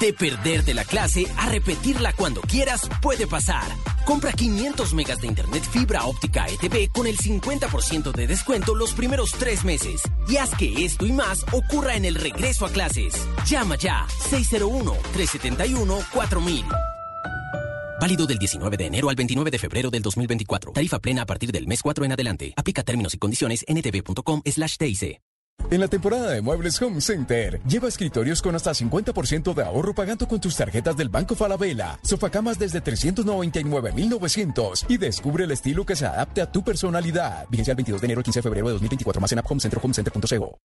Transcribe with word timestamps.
De 0.00 0.12
perderte 0.12 0.74
la 0.74 0.84
clase 0.84 1.26
a 1.36 1.48
repetirla 1.48 2.12
cuando 2.12 2.40
quieras 2.40 2.88
puede 3.02 3.26
pasar. 3.26 3.64
Compra 4.04 4.32
500 4.32 4.94
megas 4.94 5.20
de 5.20 5.26
internet 5.26 5.62
fibra 5.62 6.04
óptica 6.04 6.46
ETV 6.46 6.90
con 6.90 7.06
el 7.06 7.18
50% 7.18 8.12
de 8.12 8.26
descuento 8.26 8.74
los 8.74 8.94
primeros 8.94 9.32
tres 9.32 9.62
meses. 9.64 10.02
Y 10.28 10.38
haz 10.38 10.50
que 10.56 10.84
esto 10.84 11.06
y 11.06 11.12
más 11.12 11.44
ocurra 11.52 11.96
en 11.96 12.04
el 12.04 12.14
regreso 12.14 12.66
a 12.66 12.70
clases. 12.70 13.14
Llama 13.46 13.76
ya 13.76 14.06
601-371-4000. 14.30 16.64
Válido 18.00 18.26
del 18.26 18.38
19 18.38 18.76
de 18.76 18.86
enero 18.86 19.08
al 19.08 19.16
29 19.16 19.50
de 19.50 19.58
febrero 19.58 19.90
del 19.90 20.02
2024. 20.02 20.72
Tarifa 20.72 20.98
plena 20.98 21.22
a 21.22 21.26
partir 21.26 21.50
del 21.52 21.66
mes 21.66 21.80
4 21.82 22.04
en 22.04 22.12
adelante. 22.12 22.52
Aplica 22.56 22.82
términos 22.82 23.14
y 23.14 23.18
condiciones 23.18 23.64
en 23.66 23.78
ntv.com 23.78 24.42
slash 24.44 24.76
TIC. 24.76 25.23
En 25.74 25.80
la 25.80 25.88
temporada 25.88 26.30
de 26.30 26.40
Muebles 26.40 26.80
Home 26.80 27.00
Center, 27.00 27.60
lleva 27.66 27.88
escritorios 27.88 28.40
con 28.40 28.54
hasta 28.54 28.70
50% 28.70 29.54
de 29.54 29.62
ahorro 29.64 29.92
pagando 29.92 30.28
con 30.28 30.40
tus 30.40 30.56
tarjetas 30.56 30.96
del 30.96 31.08
Banco 31.08 31.34
Falabella, 31.34 31.98
sofacamas 32.02 32.60
desde 32.60 32.80
399,900 32.80 34.86
y 34.88 34.98
descubre 34.98 35.42
el 35.44 35.50
estilo 35.50 35.84
que 35.84 35.96
se 35.96 36.06
adapte 36.06 36.42
a 36.42 36.52
tu 36.52 36.62
personalidad. 36.62 37.48
Vigencia 37.50 37.72
el 37.72 37.76
22 37.76 38.00
de 38.00 38.06
enero 38.06 38.20
al 38.20 38.24
15 38.24 38.38
de 38.38 38.42
febrero 38.42 38.68
de 38.68 38.72
2024 38.74 39.20
más 39.20 39.32
en 39.32 39.40
App 39.40 39.50
Home 39.50 39.60
Center, 39.60 39.80
homecenter.co. 39.82 40.60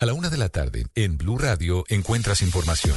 A 0.00 0.06
la 0.06 0.14
una 0.14 0.28
de 0.28 0.38
la 0.38 0.48
tarde, 0.48 0.86
en 0.94 1.18
Blue 1.18 1.38
Radio, 1.38 1.84
encuentras 1.88 2.42
información. 2.42 2.96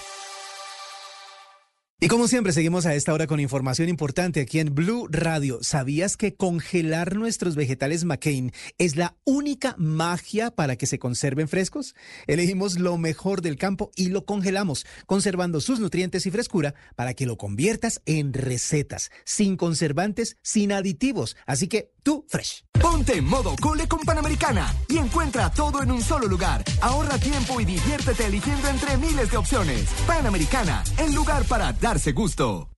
Y 2.03 2.07
como 2.07 2.27
siempre, 2.27 2.51
seguimos 2.51 2.87
a 2.87 2.95
esta 2.95 3.13
hora 3.13 3.27
con 3.27 3.39
información 3.39 3.87
importante 3.87 4.41
aquí 4.41 4.57
en 4.57 4.73
Blue 4.73 5.07
Radio. 5.11 5.59
¿Sabías 5.61 6.17
que 6.17 6.33
congelar 6.33 7.15
nuestros 7.15 7.55
vegetales 7.55 8.05
McCain 8.05 8.53
es 8.79 8.95
la 8.95 9.15
única 9.23 9.75
magia 9.77 10.49
para 10.49 10.77
que 10.77 10.87
se 10.87 10.97
conserven 10.97 11.47
frescos? 11.47 11.93
Elegimos 12.25 12.79
lo 12.79 12.97
mejor 12.97 13.43
del 13.43 13.55
campo 13.55 13.91
y 13.95 14.07
lo 14.07 14.25
congelamos, 14.25 14.87
conservando 15.05 15.61
sus 15.61 15.79
nutrientes 15.79 16.25
y 16.25 16.31
frescura 16.31 16.73
para 16.95 17.13
que 17.13 17.27
lo 17.27 17.37
conviertas 17.37 18.01
en 18.07 18.33
recetas, 18.33 19.11
sin 19.23 19.55
conservantes, 19.55 20.37
sin 20.41 20.71
aditivos. 20.71 21.37
Así 21.45 21.67
que 21.67 21.91
tú, 22.01 22.25
fresh. 22.27 22.63
Ponte 22.81 23.15
en 23.15 23.25
modo 23.25 23.55
cole 23.61 23.87
con 23.87 23.99
Panamericana 23.99 24.73
y 24.89 24.97
encuentra 24.97 25.51
todo 25.51 25.83
en 25.83 25.91
un 25.91 26.01
solo 26.01 26.27
lugar. 26.27 26.63
Ahorra 26.81 27.19
tiempo 27.19 27.61
y 27.61 27.65
diviértete 27.65 28.25
eligiendo 28.25 28.69
entre 28.69 28.97
miles 28.97 29.29
de 29.29 29.37
opciones. 29.37 29.87
Panamericana, 30.07 30.83
el 30.97 31.13
lugar 31.13 31.43
para 31.43 31.73
darse 31.91 32.13
gusto. 32.13 32.69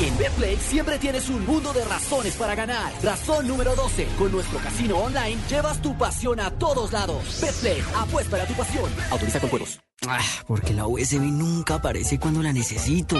En 0.00 0.18
Betplay 0.18 0.56
siempre 0.56 0.98
tienes 0.98 1.30
un 1.30 1.46
mundo 1.46 1.72
de 1.72 1.82
razones 1.82 2.34
para 2.34 2.54
ganar. 2.54 2.92
Razón 3.02 3.48
número 3.48 3.74
12. 3.74 4.06
Con 4.18 4.32
nuestro 4.32 4.58
casino 4.58 4.98
online 4.98 5.38
llevas 5.48 5.80
tu 5.80 5.96
pasión 5.96 6.40
a 6.40 6.50
todos 6.50 6.92
lados. 6.92 7.40
Betplay, 7.40 7.82
apuesta 7.96 8.42
a 8.42 8.46
tu 8.46 8.52
pasión. 8.54 8.90
Autoriza 9.10 9.40
con 9.40 9.48
juegos. 9.48 9.80
Ah, 10.06 10.20
porque 10.46 10.74
la 10.74 10.86
USB 10.86 11.20
nunca 11.20 11.76
aparece 11.76 12.18
cuando 12.18 12.42
la 12.42 12.52
necesito. 12.52 13.16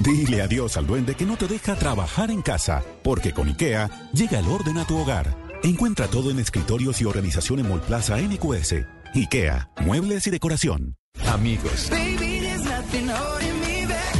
Dile 0.00 0.40
adiós 0.40 0.78
al 0.78 0.86
duende 0.86 1.14
que 1.14 1.26
no 1.26 1.36
te 1.36 1.48
deja 1.48 1.76
trabajar 1.76 2.30
en 2.30 2.40
casa, 2.40 2.82
porque 3.02 3.32
con 3.32 3.48
IKEA 3.48 3.90
llega 4.14 4.38
el 4.38 4.48
orden 4.48 4.78
a 4.78 4.86
tu 4.86 4.96
hogar. 4.96 5.36
Encuentra 5.62 6.06
todo 6.08 6.30
en 6.30 6.38
escritorios 6.38 7.00
y 7.02 7.04
organización 7.04 7.58
en 7.58 7.68
Molplaza 7.68 8.16
NQS. 8.16 8.74
IKEA, 9.14 9.70
muebles 9.80 10.26
y 10.26 10.30
decoración. 10.30 10.96
Amigos. 11.26 11.90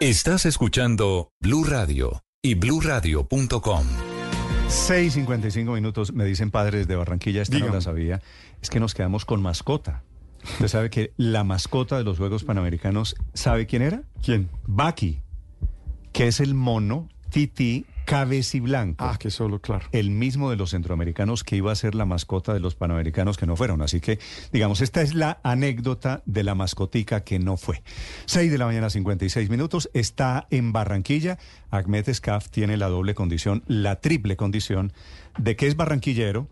Estás 0.00 0.46
escuchando 0.46 1.30
Blue 1.40 1.62
Radio 1.62 2.22
y 2.40 2.54
bluradio.com. 2.54 3.86
6.55 4.66 5.74
minutos, 5.74 6.14
me 6.14 6.24
dicen 6.24 6.50
padres 6.50 6.88
de 6.88 6.96
Barranquilla, 6.96 7.42
esta 7.42 7.58
no 7.58 7.68
la 7.68 7.82
sabía, 7.82 8.22
es 8.62 8.70
que 8.70 8.80
nos 8.80 8.94
quedamos 8.94 9.26
con 9.26 9.42
mascota. 9.42 10.02
¿Usted 10.42 10.68
sabe 10.68 10.88
que 10.88 11.12
la 11.18 11.44
mascota 11.44 11.98
de 11.98 12.04
los 12.04 12.16
Juegos 12.16 12.44
Panamericanos, 12.44 13.14
¿sabe 13.34 13.66
quién 13.66 13.82
era? 13.82 14.04
¿Quién? 14.24 14.48
Baki, 14.66 15.20
que 16.14 16.28
es 16.28 16.40
el 16.40 16.54
mono 16.54 17.10
Titi 17.28 17.84
Cabeciblanco. 18.10 19.04
Ah, 19.04 19.16
que 19.18 19.30
solo, 19.30 19.60
claro. 19.60 19.86
El 19.92 20.10
mismo 20.10 20.50
de 20.50 20.56
los 20.56 20.70
centroamericanos 20.70 21.44
que 21.44 21.54
iba 21.54 21.70
a 21.70 21.76
ser 21.76 21.94
la 21.94 22.06
mascota 22.06 22.52
de 22.52 22.58
los 22.58 22.74
panamericanos 22.74 23.36
que 23.36 23.46
no 23.46 23.54
fueron. 23.54 23.82
Así 23.82 24.00
que, 24.00 24.18
digamos, 24.52 24.80
esta 24.80 25.00
es 25.00 25.14
la 25.14 25.38
anécdota 25.44 26.20
de 26.26 26.42
la 26.42 26.56
mascotica 26.56 27.22
que 27.22 27.38
no 27.38 27.56
fue. 27.56 27.84
6 28.26 28.50
de 28.50 28.58
la 28.58 28.66
mañana, 28.66 28.90
56 28.90 29.48
minutos. 29.48 29.90
Está 29.94 30.48
en 30.50 30.72
Barranquilla. 30.72 31.38
Ahmed 31.70 32.08
Escaf 32.08 32.48
tiene 32.48 32.76
la 32.76 32.88
doble 32.88 33.14
condición, 33.14 33.62
la 33.68 34.00
triple 34.00 34.36
condición, 34.36 34.92
de 35.38 35.54
que 35.54 35.68
es 35.68 35.76
barranquillero, 35.76 36.48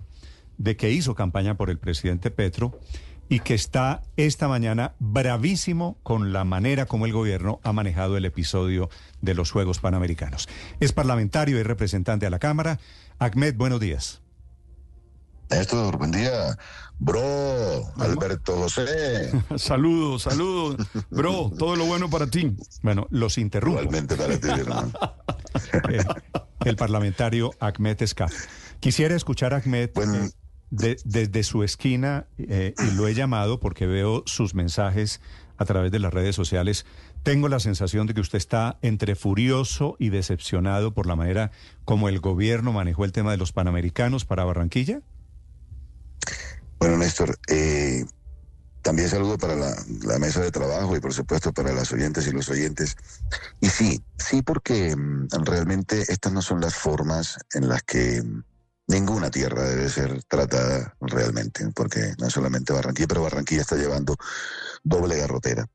de 0.59 0.77
que 0.77 0.93
hizo 0.93 1.17
campaña 1.17 1.57
por 1.57 1.71
el 1.71 1.79
presidente 1.79 2.31
Petro 2.31 2.79
y 3.29 3.41
que 3.41 3.55
está 3.55 4.03
esta 4.17 4.49
mañana 4.49 4.95
bravísimo 4.99 5.99
con 6.03 6.33
la 6.33 6.45
manera 6.45 6.87
como 6.87 7.07
el 7.07 7.13
gobierno 7.13 7.61
ha 7.63 7.73
manejado 7.73 8.17
el 8.17 8.25
episodio 8.25 8.89
de 9.21 9.35
los 9.35 9.51
Juegos 9.51 9.81
Panamericanos. 9.81 10.49
Es 10.81 10.93
parlamentario 10.93 11.59
y 11.59 11.63
representante 11.63 12.27
a 12.27 12.31
la 12.31 12.39
Cámara. 12.39 12.79
Ahmed, 13.19 13.55
buenos 13.57 13.81
días. 13.81 14.23
Néstor, 15.51 15.97
buen 15.97 16.11
día. 16.11 16.59
Bro, 16.99 17.21
Alberto 17.97 18.57
José. 18.57 19.31
saludos, 19.57 20.23
saludos. 20.23 20.87
Bro, 21.11 21.53
todo 21.59 21.77
lo 21.77 21.87
bueno 21.87 22.11
para 22.11 22.27
ti. 22.27 22.55
Bueno, 22.83 23.07
los 23.11 23.39
interrumpo. 23.39 23.81
Igualmente 23.81 24.17
para 24.17 24.39
ti, 24.39 24.49
hermano. 24.49 24.93
el, 25.89 26.07
el 26.65 26.77
parlamentario 26.77 27.53
Ahmed 27.61 28.03
Escaf. 28.03 28.33
Quisiera 28.81 29.15
escuchar 29.15 29.55
a 29.55 29.59
Ahmed... 29.59 29.91
Bueno, 29.95 30.29
de, 30.71 30.97
desde 31.05 31.43
su 31.43 31.63
esquina, 31.63 32.27
eh, 32.39 32.75
y 32.79 32.95
lo 32.95 33.09
he 33.09 33.15
llamado 33.15 33.61
porque 33.61 33.87
veo 33.87 34.23
sus 34.27 34.55
mensajes 34.55 35.21
a 35.57 35.65
través 35.65 35.91
de 35.91 35.99
las 35.99 36.15
redes 36.15 36.37
sociales, 36.37 36.87
tengo 37.23 37.49
la 37.49 37.61
sensación 37.61 38.07
de 38.07 38.15
que 38.15 38.21
usted 38.21 38.39
está 38.39 38.79
entre 38.81 39.17
furioso 39.17 39.97
y 39.99 40.11
decepcionado 40.11 40.95
por 40.95 41.07
la 41.07 41.17
manera 41.17 41.51
como 41.85 42.09
el 42.09 42.21
gobierno 42.21 42.73
manejó 42.73 43.05
el 43.05 43.13
tema 43.13 43.33
de 43.33 43.37
los 43.39 43.53
panamericanos 43.53 44.25
para 44.25 44.45
Barranquilla. 44.45 45.01
Bueno, 46.79 46.97
Néstor, 46.97 47.37
eh, 47.49 48.05
también 48.83 49.09
saludo 49.09 49.37
para 49.37 49.57
la, 49.57 50.19
mesa 50.19 50.41
de 50.41 50.51
trabajo 50.53 50.97
y 50.97 51.01
por 51.01 51.13
supuesto 51.13 51.53
para 51.53 51.73
las 51.73 51.93
oyentes 51.93 52.27
y 52.29 52.33
los 52.33 52.49
oyentes. 52.49 52.97
Y 53.61 53.69
sí, 53.69 54.03
sí, 54.17 54.43
porque 54.43 54.95
mm, 54.97 55.29
realmente 55.45 56.05
estas 56.09 56.33
no 56.33 56.41
son 56.41 56.61
las 56.61 56.75
formas 56.75 57.39
en 57.53 57.69
las 57.69 57.83
que 57.83 58.23
Ninguna 58.89 59.31
tierra 59.31 59.65
debe 59.65 59.91
ser 59.91 60.23
tratada 60.25 60.95
realmente, 61.01 61.69
porque 61.75 62.15
no 62.19 62.27
es 62.27 62.33
solamente 62.33 62.73
Barranquilla, 62.73 63.07
pero 63.07 63.23
Barranquilla 63.23 63.61
está 63.61 63.77
llevando 63.77 64.17
doble 64.83 65.19
garrotera. 65.19 65.67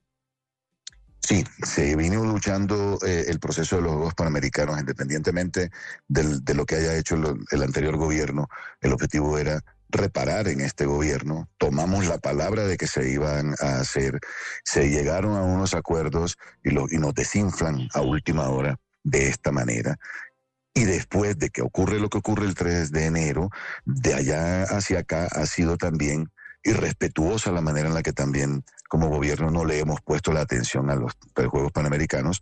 Sí, 1.19 1.43
se 1.63 1.95
vino 1.95 2.25
luchando 2.25 2.97
eh, 3.05 3.25
el 3.27 3.39
proceso 3.39 3.75
de 3.75 3.83
los 3.83 3.91
Juegos 3.93 4.15
Panamericanos, 4.15 4.79
independientemente 4.79 5.69
de 6.07 6.53
lo 6.55 6.65
que 6.65 6.75
haya 6.75 6.97
hecho 6.97 7.15
el, 7.15 7.63
anterior 7.63 7.97
gobierno. 7.97 8.47
El 8.81 8.93
objetivo 8.93 9.37
era 9.37 9.63
reparar 9.89 10.47
en 10.47 10.59
este 10.61 10.85
gobierno. 10.85 11.47
Tomamos 11.59 12.07
la 12.07 12.17
palabra 12.17 12.63
de 12.63 12.77
que 12.77 12.87
se 12.87 13.09
iban 13.09 13.55
a 13.61 13.79
hacer, 13.79 14.19
se 14.65 14.89
llegaron 14.89 15.37
a 15.37 15.43
unos 15.43 15.75
acuerdos 15.75 16.35
y, 16.63 16.71
y 16.71 16.97
nos 16.97 17.13
desinflan 17.13 17.87
a 17.93 18.01
última 18.01 18.49
hora. 18.49 18.77
de 19.03 19.27
esta 19.27 19.51
manera. 19.51 19.97
Y 20.73 20.85
después 20.85 21.37
de 21.37 21.49
que 21.49 21.61
ocurre 21.61 21.99
lo 21.99 22.09
que 22.09 22.17
ocurre 22.17 22.45
el 22.45 22.55
3 22.55 22.91
de 22.91 23.05
enero, 23.05 23.49
de 23.85 24.13
allá 24.15 24.63
hacia 24.63 24.99
acá 24.99 25.27
ha 25.31 25.45
sido 25.45 25.77
también 25.77 26.31
irrespetuosa 26.63 27.51
la 27.51 27.61
manera 27.61 27.89
en 27.89 27.93
la 27.93 28.01
que 28.01 28.13
también 28.13 28.63
como 28.87 29.09
gobierno 29.09 29.51
no 29.51 29.65
le 29.65 29.79
hemos 29.79 30.01
puesto 30.01 30.31
la 30.31 30.41
atención 30.41 30.89
a 30.89 30.95
los 30.95 31.13
Juegos 31.35 31.71
Panamericanos, 31.71 32.41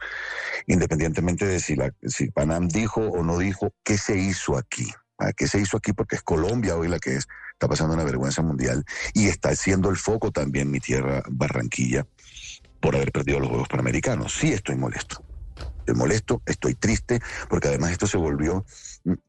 independientemente 0.67 1.45
de 1.45 1.59
si, 1.59 1.75
la, 1.75 1.93
Panam 2.33 2.67
dijo 2.67 3.01
o 3.01 3.23
no 3.23 3.37
dijo 3.37 3.73
qué 3.83 3.97
se 3.97 4.17
hizo 4.17 4.57
aquí. 4.57 4.91
¿Qué 5.37 5.47
se 5.47 5.59
hizo 5.59 5.77
aquí? 5.77 5.93
Porque 5.93 6.15
es 6.15 6.23
Colombia 6.23 6.75
hoy 6.75 6.87
la 6.87 6.99
que 6.99 7.15
es, 7.15 7.27
está 7.53 7.67
pasando 7.67 7.93
una 7.93 8.03
vergüenza 8.03 8.41
mundial 8.41 8.83
y 9.13 9.27
está 9.27 9.55
siendo 9.55 9.89
el 9.89 9.97
foco 9.97 10.31
también 10.31 10.71
mi 10.71 10.79
tierra, 10.79 11.21
Barranquilla, 11.29 12.07
por 12.79 12.95
haber 12.95 13.11
perdido 13.11 13.39
los 13.39 13.49
Juegos 13.49 13.67
Panamericanos. 13.67 14.33
Sí 14.33 14.51
estoy 14.51 14.75
molesto. 14.75 15.23
Estoy 15.81 15.95
molesto, 15.95 16.41
estoy 16.45 16.75
triste, 16.75 17.21
porque 17.49 17.67
además 17.67 17.91
esto 17.91 18.07
se 18.07 18.17
volvió 18.17 18.65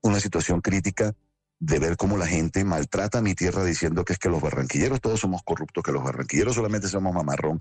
una 0.03 0.21
situación 0.21 0.61
crítica 0.61 1.15
de 1.59 1.79
ver 1.79 1.97
cómo 1.97 2.17
la 2.17 2.27
gente 2.27 2.65
maltrata 2.65 3.19
a 3.19 3.23
mi 3.23 3.35
tierra 3.35 3.65
diciendo 3.65 4.05
que 4.05 4.15
es 4.15 4.19
que 4.19 4.29
los 4.29 4.43
barranquilleros 4.43 5.01
todos 5.01 5.21
somos 5.21 5.43
corruptos, 5.45 5.85
que 5.85 5.93
los 5.93 6.03
barranquilleros 6.03 6.57
solamente 6.57 6.89
somos 6.89 7.15
mamarrón, 7.15 7.59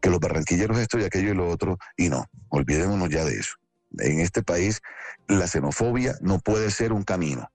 que 0.00 0.08
los 0.08 0.18
barranquilleros 0.18 0.78
esto 0.78 0.98
y 0.98 1.04
aquello 1.04 1.30
y 1.30 1.34
lo 1.34 1.48
otro, 1.48 1.78
y 1.96 2.08
no, 2.08 2.24
olvidémonos 2.48 3.10
ya 3.10 3.24
de 3.24 3.38
eso. 3.38 3.56
En 3.98 4.20
este 4.20 4.42
país 4.42 4.80
la 5.28 5.46
xenofobia 5.46 6.16
no 6.22 6.38
puede 6.38 6.70
ser 6.70 6.92
un 6.92 7.04
camino. 7.04 7.50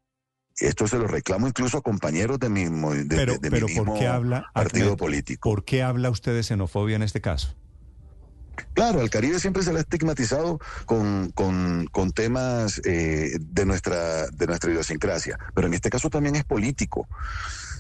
Esto 0.60 0.88
se 0.88 0.98
lo 0.98 1.08
reclamo 1.08 1.48
incluso 1.48 1.80
a 1.80 1.82
compañeros 1.82 2.40
de 2.40 2.50
mi, 2.50 2.66
de, 2.66 3.40
pero, 3.50 3.66
¿por 3.84 3.98
qué 3.98 4.08
habla, 4.08 4.46
partido 4.54 4.96
político. 4.96 5.50
¿Por 5.50 5.66
qué 5.66 5.82
habla 5.82 6.10
usted 6.10 6.36
de 6.36 6.44
xenofobia 6.44 6.98
en 6.98 7.04
este 7.04 7.20
caso? 7.20 7.56
Claro, 8.74 9.02
al 9.02 9.10
Caribe 9.10 9.40
siempre 9.40 9.64
se 9.64 9.72
le 9.72 9.80
ha 9.80 9.82
estigmatizado 9.82 10.60
con, 10.86 11.32
con, 11.32 12.12
temas 12.14 12.82
eh, 12.86 13.38
de, 13.40 13.66
nuestra, 13.66 14.28
de 14.28 14.48
nuestra 14.48 14.72
idiosincrasia, 14.72 15.38
pero 15.54 15.68
en 15.68 15.74
este 15.74 15.90
caso 15.90 16.10
también 16.10 16.36
es 16.36 16.44
político. 16.44 17.08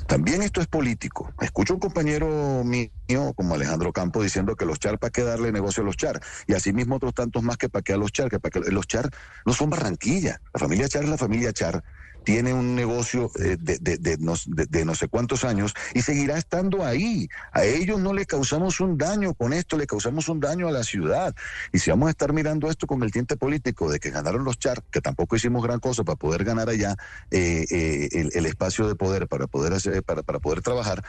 También 0.09 0.41
esto 0.41 0.59
es 0.59 0.65
político. 0.65 1.31
Escucho 1.39 1.75
un 1.75 1.79
compañero 1.79 2.63
mío, 2.63 2.89
como 3.35 3.53
Alejandro 3.53 3.93
Campo, 3.93 4.23
diciendo 4.23 4.55
que 4.55 4.65
los 4.65 4.79
char 4.79 4.97
para 4.97 5.11
qué 5.11 5.23
darle 5.23 5.51
negocio 5.51 5.83
a 5.83 5.85
los 5.85 5.97
char. 5.97 6.19
Y 6.47 6.55
asimismo 6.55 6.95
otros 6.95 7.13
tantos 7.13 7.43
más 7.43 7.57
que 7.57 7.69
para 7.69 7.83
qué 7.83 7.93
a 7.93 7.97
los 7.97 8.11
char, 8.11 8.27
que 8.27 8.39
para 8.39 8.49
que 8.49 8.71
los 8.71 8.87
char 8.87 9.11
no 9.45 9.53
son 9.53 9.69
Barranquilla. 9.69 10.41
La 10.51 10.59
familia 10.59 10.89
char 10.89 11.03
es 11.03 11.09
la 11.09 11.17
familia 11.17 11.53
char 11.53 11.83
tiene 12.23 12.53
un 12.53 12.75
negocio 12.75 13.31
eh, 13.39 13.57
de, 13.59 13.77
de, 13.79 13.97
de, 13.97 14.17
no, 14.17 14.33
de, 14.45 14.85
no, 14.85 14.95
sé 14.95 15.07
cuántos 15.07 15.43
años 15.43 15.73
y 15.93 16.01
seguirá 16.01 16.37
estando 16.37 16.85
ahí. 16.85 17.27
A 17.51 17.63
ellos 17.63 17.99
no 17.99 18.13
le 18.13 18.25
causamos 18.25 18.79
un 18.79 18.97
daño 18.97 19.33
con 19.33 19.53
esto, 19.53 19.77
le 19.77 19.87
causamos 19.87 20.29
un 20.29 20.39
daño 20.39 20.67
a 20.67 20.71
la 20.71 20.83
ciudad. 20.83 21.35
Y 21.71 21.79
si 21.79 21.89
vamos 21.89 22.07
a 22.07 22.11
estar 22.11 22.33
mirando 22.33 22.69
esto 22.69 22.87
con 22.87 23.03
el 23.03 23.11
tiente 23.11 23.37
político 23.37 23.89
de 23.89 23.99
que 23.99 24.11
ganaron 24.11 24.43
los 24.43 24.59
char, 24.59 24.83
que 24.91 25.01
tampoco 25.01 25.35
hicimos 25.35 25.63
gran 25.63 25.79
cosa 25.79 26.03
para 26.03 26.15
poder 26.15 26.43
ganar 26.43 26.69
allá 26.69 26.95
eh, 27.31 27.65
eh, 27.69 28.29
el, 28.33 28.45
espacio 28.45 28.87
de 28.87 28.95
poder, 28.95 29.27
para 29.27 29.47
poder, 29.47 29.73
hacer, 29.73 30.03
para, 30.03 30.23
para 30.23 30.39
poder 30.39 30.61
trabajar 30.61 31.03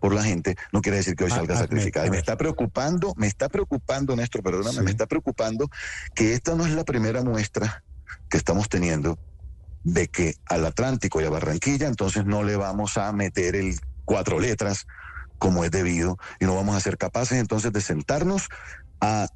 por 0.00 0.14
la 0.14 0.22
gente, 0.22 0.56
no 0.72 0.80
quiere 0.80 0.98
decir 0.98 1.16
que 1.16 1.24
hoy 1.24 1.30
ah, 1.32 1.36
salga 1.36 1.54
ah, 1.54 1.58
sacrificada. 1.58 2.06
Y 2.06 2.10
me 2.10 2.18
está 2.18 2.36
preocupando, 2.36 3.14
me 3.16 3.26
está 3.26 3.48
preocupando, 3.48 4.16
Néstor, 4.16 4.42
perdóname, 4.42 4.82
me 4.82 4.90
está 4.90 5.06
preocupando 5.06 5.70
que 6.14 6.32
esta 6.32 6.54
no 6.54 6.66
es 6.66 6.72
la 6.72 6.84
primera 6.84 7.22
muestra 7.22 7.82
que 8.28 8.36
estamos 8.36 8.68
teniendo 8.68 9.18
de 9.86 10.08
que 10.08 10.34
al 10.46 10.66
Atlántico 10.66 11.20
y 11.20 11.24
a 11.24 11.30
Barranquilla 11.30 11.86
entonces 11.86 12.26
no 12.26 12.42
le 12.42 12.56
vamos 12.56 12.96
a 12.96 13.12
meter 13.12 13.54
el 13.54 13.76
cuatro 14.04 14.40
letras 14.40 14.84
como 15.38 15.64
es 15.64 15.70
debido 15.70 16.18
y 16.40 16.44
no 16.44 16.56
vamos 16.56 16.74
a 16.74 16.80
ser 16.80 16.98
capaces 16.98 17.38
entonces 17.38 17.72
de 17.72 17.80
sentarnos 17.80 18.48
a, 19.00 19.28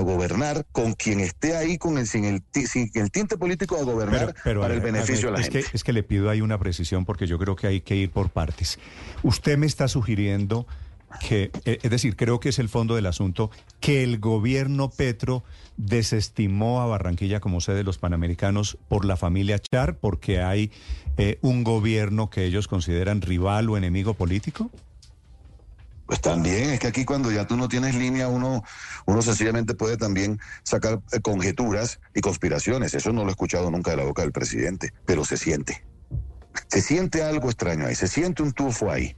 gobernar 0.00 0.66
con 0.72 0.94
quien 0.94 1.20
esté 1.20 1.54
ahí 1.54 1.78
con 1.78 1.96
el 1.98 2.08
sin 2.08 2.24
el, 2.24 2.42
sin 2.66 2.90
el 2.94 3.12
tinte 3.12 3.36
político 3.36 3.76
a 3.76 3.82
gobernar 3.84 4.34
para 4.42 4.74
el 4.74 4.80
beneficio 4.80 5.30
de 5.30 5.38
la 5.38 5.44
gente. 5.44 5.64
es 5.72 5.84
que 5.84 5.92
le 5.92 6.02
pido 6.02 6.28
ahí 6.28 6.40
una 6.40 6.58
precisión 6.58 7.04
porque 7.04 7.28
yo 7.28 7.38
creo 7.38 7.54
que 7.54 7.68
hay 7.68 7.80
que 7.80 7.94
ir 7.94 8.10
por 8.10 8.30
partes. 8.30 8.80
Usted 9.22 9.58
me 9.58 9.66
está 9.66 9.86
sugiriendo 9.86 10.66
que, 11.20 11.50
eh, 11.64 11.78
es 11.82 11.90
decir, 11.90 12.16
creo 12.16 12.40
que 12.40 12.50
es 12.50 12.58
el 12.58 12.68
fondo 12.68 12.94
del 12.94 13.06
asunto, 13.06 13.50
que 13.80 14.02
el 14.02 14.18
gobierno 14.18 14.90
Petro 14.90 15.42
desestimó 15.76 16.82
a 16.82 16.86
Barranquilla 16.86 17.40
como 17.40 17.60
sede 17.60 17.76
de 17.76 17.84
los 17.84 17.98
Panamericanos 17.98 18.78
por 18.88 19.04
la 19.04 19.16
familia 19.16 19.58
Char, 19.58 19.96
porque 19.96 20.42
hay 20.42 20.70
eh, 21.16 21.38
un 21.40 21.64
gobierno 21.64 22.30
que 22.30 22.44
ellos 22.44 22.68
consideran 22.68 23.22
rival 23.22 23.68
o 23.70 23.76
enemigo 23.76 24.14
político? 24.14 24.70
Pues 26.06 26.20
también, 26.20 26.70
es 26.70 26.80
que 26.80 26.86
aquí 26.86 27.04
cuando 27.04 27.30
ya 27.30 27.46
tú 27.46 27.56
no 27.56 27.68
tienes 27.68 27.94
línea, 27.94 28.28
uno, 28.28 28.64
uno 29.04 29.20
sencillamente 29.22 29.74
puede 29.74 29.96
también 29.96 30.40
sacar 30.62 31.00
eh, 31.12 31.20
conjeturas 31.20 32.00
y 32.14 32.20
conspiraciones. 32.20 32.94
Eso 32.94 33.12
no 33.12 33.24
lo 33.24 33.28
he 33.28 33.32
escuchado 33.32 33.70
nunca 33.70 33.90
de 33.90 33.98
la 33.98 34.04
boca 34.04 34.22
del 34.22 34.32
presidente, 34.32 34.94
pero 35.04 35.24
se 35.24 35.36
siente. 35.36 35.84
Se 36.68 36.80
siente 36.80 37.22
algo 37.22 37.48
extraño 37.48 37.86
ahí, 37.86 37.94
se 37.94 38.08
siente 38.08 38.42
un 38.42 38.52
tufo 38.52 38.90
ahí 38.90 39.14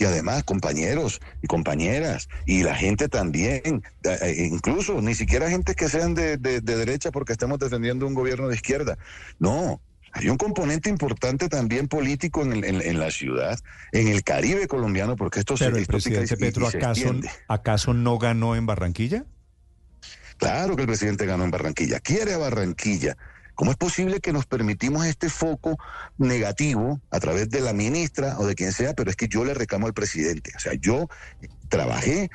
y 0.00 0.06
además 0.06 0.44
compañeros 0.44 1.20
y 1.42 1.46
compañeras 1.46 2.30
y 2.46 2.62
la 2.62 2.74
gente 2.74 3.08
también, 3.08 3.82
eh, 4.02 4.48
incluso 4.50 5.02
ni 5.02 5.14
siquiera 5.14 5.50
gente 5.50 5.74
que 5.74 5.90
sean 5.90 6.14
de, 6.14 6.38
derecha 6.38 7.10
porque 7.10 7.32
estamos 7.32 7.58
defendiendo 7.58 8.06
un 8.06 8.14
gobierno 8.14 8.48
de 8.48 8.54
izquierda. 8.54 8.96
No, 9.38 9.82
hay 10.12 10.30
un 10.30 10.38
componente 10.38 10.88
importante 10.88 11.50
también 11.50 11.86
político 11.86 12.42
en, 12.42 12.98
la 12.98 13.10
ciudad, 13.10 13.60
en 13.92 14.08
el 14.08 14.24
Caribe 14.24 14.66
colombiano, 14.66 15.16
porque 15.16 15.40
esto 15.40 15.54
Pero 15.58 15.74
se, 15.74 15.80
el 15.82 15.86
presidente 15.86 16.34
Petro 16.38 16.66
acaso, 16.66 17.14
acaso 17.46 17.92
no 17.92 18.18
ganó 18.18 18.56
en 18.56 18.64
Barranquilla. 18.64 19.26
Claro 20.38 20.76
que 20.76 20.82
el 20.82 20.88
presidente 20.88 21.26
ganó 21.26 21.44
en 21.44 21.50
Barranquilla, 21.50 22.00
quiere 22.00 22.32
a 22.32 22.38
Barranquilla, 22.38 23.18
¿Cómo 23.60 23.72
es 23.72 23.76
posible 23.76 24.20
que 24.20 24.32
nos 24.32 24.46
permitimos 24.46 25.04
este 25.04 25.28
foco 25.28 25.76
negativo 26.16 26.98
a 27.10 27.20
través 27.20 27.50
de 27.50 27.60
la 27.60 27.74
ministra 27.74 28.38
o 28.38 28.46
de 28.46 28.54
quien 28.54 28.72
sea? 28.72 28.94
Pero 28.94 29.10
es 29.10 29.16
que 29.16 29.28
yo 29.28 29.44
le 29.44 29.52
reclamo 29.52 29.86
al 29.86 29.92
presidente. 29.92 30.50
O 30.56 30.58
sea, 30.58 30.72
yo 30.80 31.10
trabajé, 31.68 32.30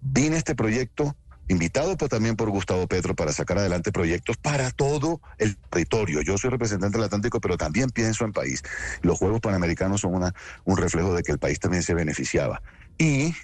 vine 0.00 0.36
a 0.36 0.38
este 0.38 0.54
proyecto 0.54 1.14
invitado 1.48 1.94
pues, 1.98 2.10
también 2.10 2.36
por 2.36 2.48
Gustavo 2.48 2.86
Petro 2.86 3.14
para 3.14 3.32
sacar 3.32 3.58
adelante 3.58 3.92
proyectos 3.92 4.38
para 4.38 4.70
todo 4.70 5.20
el 5.36 5.58
territorio. 5.58 6.22
Yo 6.22 6.38
soy 6.38 6.48
representante 6.48 6.96
del 6.96 7.04
Atlántico, 7.04 7.38
pero 7.38 7.58
también 7.58 7.90
pienso 7.90 8.24
en 8.24 8.32
país. 8.32 8.62
Los 9.02 9.18
Juegos 9.18 9.42
Panamericanos 9.42 10.00
son 10.00 10.14
una, 10.14 10.34
un 10.64 10.78
reflejo 10.78 11.12
de 11.12 11.22
que 11.22 11.32
el 11.32 11.38
país 11.38 11.60
también 11.60 11.82
se 11.82 11.92
beneficiaba. 11.92 12.62
Y 12.96 13.34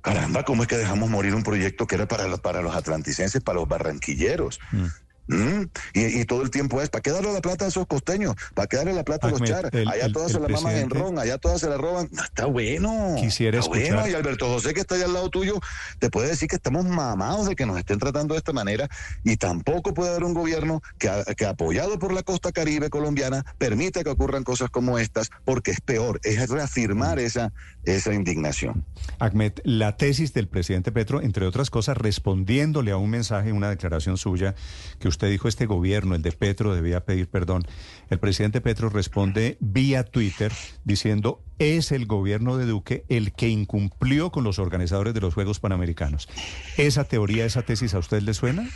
caramba, 0.00 0.44
¿cómo 0.44 0.62
es 0.62 0.68
que 0.68 0.76
dejamos 0.76 1.08
morir 1.08 1.36
un 1.36 1.44
proyecto 1.44 1.86
que 1.86 1.94
era 1.94 2.08
para 2.08 2.26
los, 2.26 2.40
para 2.40 2.62
los 2.62 2.74
atlanticenses, 2.74 3.42
para 3.42 3.60
los 3.60 3.68
barranquilleros? 3.68 4.58
Mm. 4.72 4.86
Mm, 5.28 5.64
y, 5.92 6.24
todo 6.24 6.42
el 6.42 6.50
tiempo 6.50 6.80
es, 6.80 6.88
¿para 6.88 7.02
qué 7.02 7.10
darle 7.10 7.32
la 7.32 7.40
plata 7.40 7.66
a 7.66 7.68
esos 7.68 7.86
costeños? 7.86 8.34
¿Para 8.54 8.66
qué 8.66 8.78
darle 8.78 8.94
la 8.94 9.04
plata 9.04 9.28
a 9.28 9.30
los 9.30 9.42
char? 9.42 9.70
allá 9.74 10.10
todas 10.12 10.32
se 10.32 10.40
la 10.40 10.48
maman 10.48 10.76
en 10.76 10.90
ron, 10.90 11.18
allá 11.18 11.38
todas 11.38 11.60
se 11.60 11.68
la 11.68 11.76
roban. 11.76 12.08
está 12.12 12.46
bueno. 12.46 13.16
Quisiera 13.20 13.58
está 13.58 13.68
bueno. 13.68 14.08
Y 14.08 14.14
Alberto 14.14 14.48
José, 14.48 14.74
que 14.74 14.80
está 14.80 14.94
allá 14.94 15.04
al 15.04 15.12
lado 15.12 15.28
tuyo, 15.28 15.60
te 15.98 16.10
puede 16.10 16.28
decir 16.28 16.48
que 16.48 16.56
estamos 16.56 16.86
mamados 16.86 17.46
de 17.46 17.56
que 17.56 17.66
nos 17.66 17.78
estén 17.78 17.98
tratando 17.98 18.34
de 18.34 18.38
esta 18.38 18.52
manera. 18.52 18.88
Y 19.22 19.36
tampoco 19.36 19.92
puede 19.94 20.10
haber 20.10 20.24
un 20.24 20.34
gobierno 20.34 20.82
que, 20.98 21.10
que 21.36 21.46
apoyado 21.46 21.98
por 21.98 22.12
la 22.12 22.22
costa 22.22 22.50
caribe 22.50 22.88
colombiana, 22.90 23.44
permita 23.58 24.02
que 24.02 24.10
ocurran 24.10 24.44
cosas 24.44 24.70
como 24.70 24.98
estas, 24.98 25.30
porque 25.44 25.72
es 25.72 25.80
peor, 25.80 26.20
es 26.22 26.48
reafirmar 26.48 27.18
esa, 27.18 27.52
esa 27.84 28.14
indignación. 28.14 28.84
Ahmed, 29.18 29.52
la 29.64 29.96
tesis 29.96 30.32
del 30.32 30.48
presidente 30.48 30.92
Petro, 30.92 31.20
entre 31.20 31.46
otras 31.46 31.70
cosas, 31.70 31.96
respondiéndole 31.96 32.92
a 32.92 32.96
un 32.96 33.10
mensaje, 33.10 33.52
una 33.52 33.70
declaración 33.70 34.16
suya 34.16 34.54
que 34.98 35.08
usted 35.08 35.17
usted 35.18 35.30
dijo 35.30 35.48
este 35.48 35.66
gobierno, 35.66 36.14
el 36.14 36.22
de 36.22 36.30
Petro, 36.30 36.76
debía 36.76 37.04
pedir 37.04 37.26
perdón. 37.28 37.66
El 38.08 38.20
presidente 38.20 38.60
Petro 38.60 38.88
responde 38.88 39.56
vía 39.58 40.04
Twitter 40.04 40.52
diciendo, 40.84 41.42
es 41.58 41.90
el 41.90 42.06
gobierno 42.06 42.56
de 42.56 42.66
Duque 42.66 43.04
el 43.08 43.32
que 43.32 43.48
incumplió 43.48 44.30
con 44.30 44.44
los 44.44 44.60
organizadores 44.60 45.14
de 45.14 45.20
los 45.20 45.34
Juegos 45.34 45.58
Panamericanos. 45.58 46.28
¿Esa 46.76 47.02
teoría, 47.02 47.44
esa 47.44 47.62
tesis 47.62 47.94
a 47.94 47.98
usted 47.98 48.22
le 48.22 48.32
suena? 48.32 48.70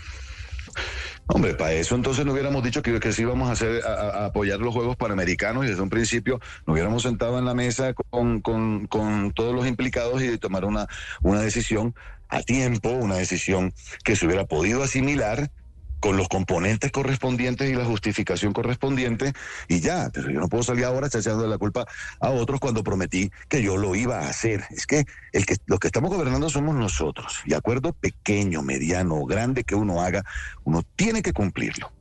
Hombre, 1.29 1.55
para 1.55 1.75
eso 1.75 1.95
entonces 1.95 2.27
no 2.27 2.33
hubiéramos 2.33 2.65
dicho 2.65 2.83
que, 2.83 3.13
sí 3.13 3.23
íbamos 3.23 3.49
a, 3.49 3.53
hacer, 3.53 3.81
apoyar 3.87 4.59
los 4.59 4.75
Juegos 4.75 4.97
Panamericanos 4.97 5.65
y 5.65 5.69
desde 5.69 5.83
un 5.83 5.91
principio 5.91 6.41
nos 6.67 6.75
hubiéramos 6.75 7.05
sentado 7.05 7.39
en 7.39 7.45
la 7.45 7.55
mesa 7.55 7.95
con, 7.95 8.41
con, 8.41 8.89
con 8.89 9.31
todos 9.33 9.55
los 9.55 9.69
implicados 9.69 10.21
y 10.21 10.37
tomar 10.39 10.65
una, 10.65 10.89
una 11.23 11.41
decisión 11.41 11.95
a 12.29 12.43
tiempo, 12.43 12.89
una 12.89 13.17
decisión 13.17 13.75
que 14.03 14.17
se 14.17 14.27
hubiera 14.27 14.47
podido 14.47 14.83
asimilar 14.83 15.53
con 16.03 16.17
los 16.17 16.29
componentes 16.29 16.91
correspondientes 16.91 17.71
y 17.71 17.75
la 17.75 17.85
justificación 17.85 18.53
correspondiente 18.53 19.33
y 19.69 19.79
ya, 19.79 20.11
pero 20.13 20.31
yo 20.31 20.41
no 20.41 20.49
puedo 20.49 20.65
salir 20.65 20.85
ahora 20.85 21.07
echando 21.07 21.47
la 21.47 21.59
culpa 21.59 21.87
a 22.19 22.31
otros 22.31 22.59
cuando 22.59 22.83
prometí 22.83 23.31
que 23.49 23.63
yo 23.63 23.77
lo 23.77 23.95
iba 23.95 24.19
a 24.19 24.29
hacer. 24.29 24.65
Es 24.71 24.85
que 24.85 25.05
el 25.33 25.47
que 25.47 25.59
los 25.67 25.79
que 25.79 25.87
estamos 25.87 26.11
gobernando 26.11 26.51
somos 26.51 26.75
nosotros 26.75 27.41
y 27.47 27.55
acuerdo 27.55 27.93
pequeño, 27.93 28.63
mediano 28.63 29.25
grande 29.27 29.63
que 29.63 29.77
uno 29.77 30.03
haga, 30.03 30.25
uno 30.65 30.83
tiene 30.97 31.23
que 31.23 31.33
cumplirlo. 31.33 31.93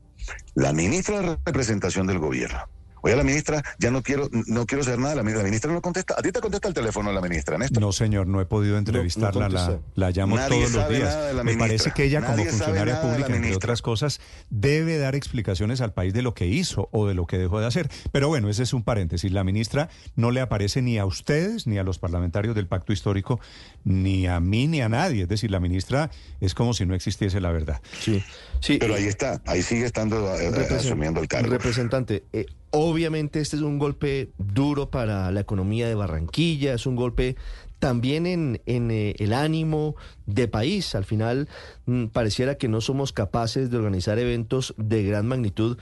La 0.55 0.73
ministra 0.73 1.21
de 1.21 1.37
representación 1.45 2.07
del 2.07 2.17
gobierno 2.17 2.80
Oye, 3.01 3.15
la 3.15 3.23
ministra, 3.23 3.63
ya 3.79 3.91
no 3.91 4.01
quiero, 4.03 4.29
no 4.47 4.65
quiero 4.65 4.83
saber 4.83 4.99
nada. 4.99 5.15
La, 5.15 5.23
la 5.23 5.43
ministra 5.43 5.71
no 5.71 5.81
contesta. 5.81 6.15
¿A 6.17 6.21
ti 6.21 6.31
te 6.31 6.39
contesta 6.39 6.67
el 6.67 6.73
teléfono 6.73 7.11
la 7.11 7.21
ministra, 7.21 7.57
Néstor? 7.57 7.81
No, 7.81 7.91
señor, 7.91 8.27
no 8.27 8.41
he 8.41 8.45
podido 8.45 8.77
entrevistarla. 8.77 9.49
la, 9.49 9.79
la, 9.95 10.11
llamo 10.11 10.35
Nadie 10.35 10.49
todos 10.57 10.71
los 10.73 10.89
días. 10.89 11.03
nada 11.15 11.27
de 11.27 11.33
la 11.33 11.43
Me 11.43 11.51
ministra. 11.55 11.67
parece 11.67 11.91
que 11.91 12.03
ella, 12.03 12.21
como 12.21 12.37
Nadie 12.37 12.49
funcionaria 12.49 12.95
de 12.95 13.01
pública, 13.01 13.21
entre 13.27 13.39
ministra. 13.39 13.57
otras 13.57 13.81
cosas, 13.81 14.21
debe 14.49 14.97
dar 14.97 15.15
explicaciones 15.15 15.81
al 15.81 15.93
país 15.93 16.13
de 16.13 16.21
lo 16.21 16.33
que 16.33 16.47
hizo 16.47 16.89
o 16.91 17.07
de 17.07 17.13
lo 17.13 17.25
que 17.27 17.37
dejó 17.37 17.59
de 17.59 17.67
hacer. 17.67 17.89
Pero 18.11 18.27
bueno, 18.27 18.49
ese 18.49 18.63
es 18.63 18.73
un 18.73 18.83
paréntesis. 18.83 19.31
La 19.31 19.43
ministra 19.43 19.89
no 20.15 20.31
le 20.31 20.41
aparece 20.41 20.81
ni 20.81 20.97
a 20.97 21.05
ustedes, 21.05 21.67
ni 21.67 21.77
a 21.77 21.83
los 21.83 21.97
parlamentarios 21.99 22.55
del 22.55 22.67
Pacto 22.67 22.93
Histórico, 22.93 23.39
ni 23.83 24.27
a 24.27 24.39
mí, 24.39 24.67
ni 24.67 24.81
a 24.81 24.89
nadie. 24.89 25.23
Es 25.23 25.29
decir, 25.29 25.49
la 25.51 25.59
ministra 25.59 26.11
es 26.39 26.53
como 26.53 26.73
si 26.73 26.85
no 26.85 26.93
existiese 26.95 27.41
la 27.41 27.51
verdad. 27.51 27.81
Sí, 27.99 28.23
sí. 28.59 28.77
Pero 28.79 28.95
ahí 28.95 29.05
está, 29.05 29.41
ahí 29.45 29.61
sigue 29.63 29.85
estando 29.85 30.33
eh, 30.39 30.51
asumiendo 30.75 31.19
el 31.19 31.27
cargo. 31.27 31.49
Representante, 31.49 32.23
eh, 32.33 32.45
obviamente 32.71 33.39
este 33.39 33.57
es 33.57 33.61
un 33.61 33.77
golpe 33.77 34.31
duro 34.37 34.89
para 34.89 35.31
la 35.31 35.39
economía 35.41 35.87
de 35.87 35.95
Barranquilla, 35.95 36.73
es 36.73 36.85
un 36.85 36.95
golpe 36.95 37.35
también 37.79 38.25
en, 38.25 38.61
en, 38.65 38.91
eh, 38.91 39.15
el 39.19 39.33
ánimo 39.33 39.95
de 40.25 40.47
país. 40.47 40.95
Al 40.95 41.05
final 41.05 41.49
mm, 41.85 42.05
pareciera 42.07 42.55
que 42.55 42.67
no 42.67 42.81
somos 42.81 43.11
capaces 43.13 43.69
de 43.69 43.77
organizar 43.77 44.19
eventos 44.19 44.73
de 44.77 45.03
gran 45.03 45.27
magnitud, 45.27 45.77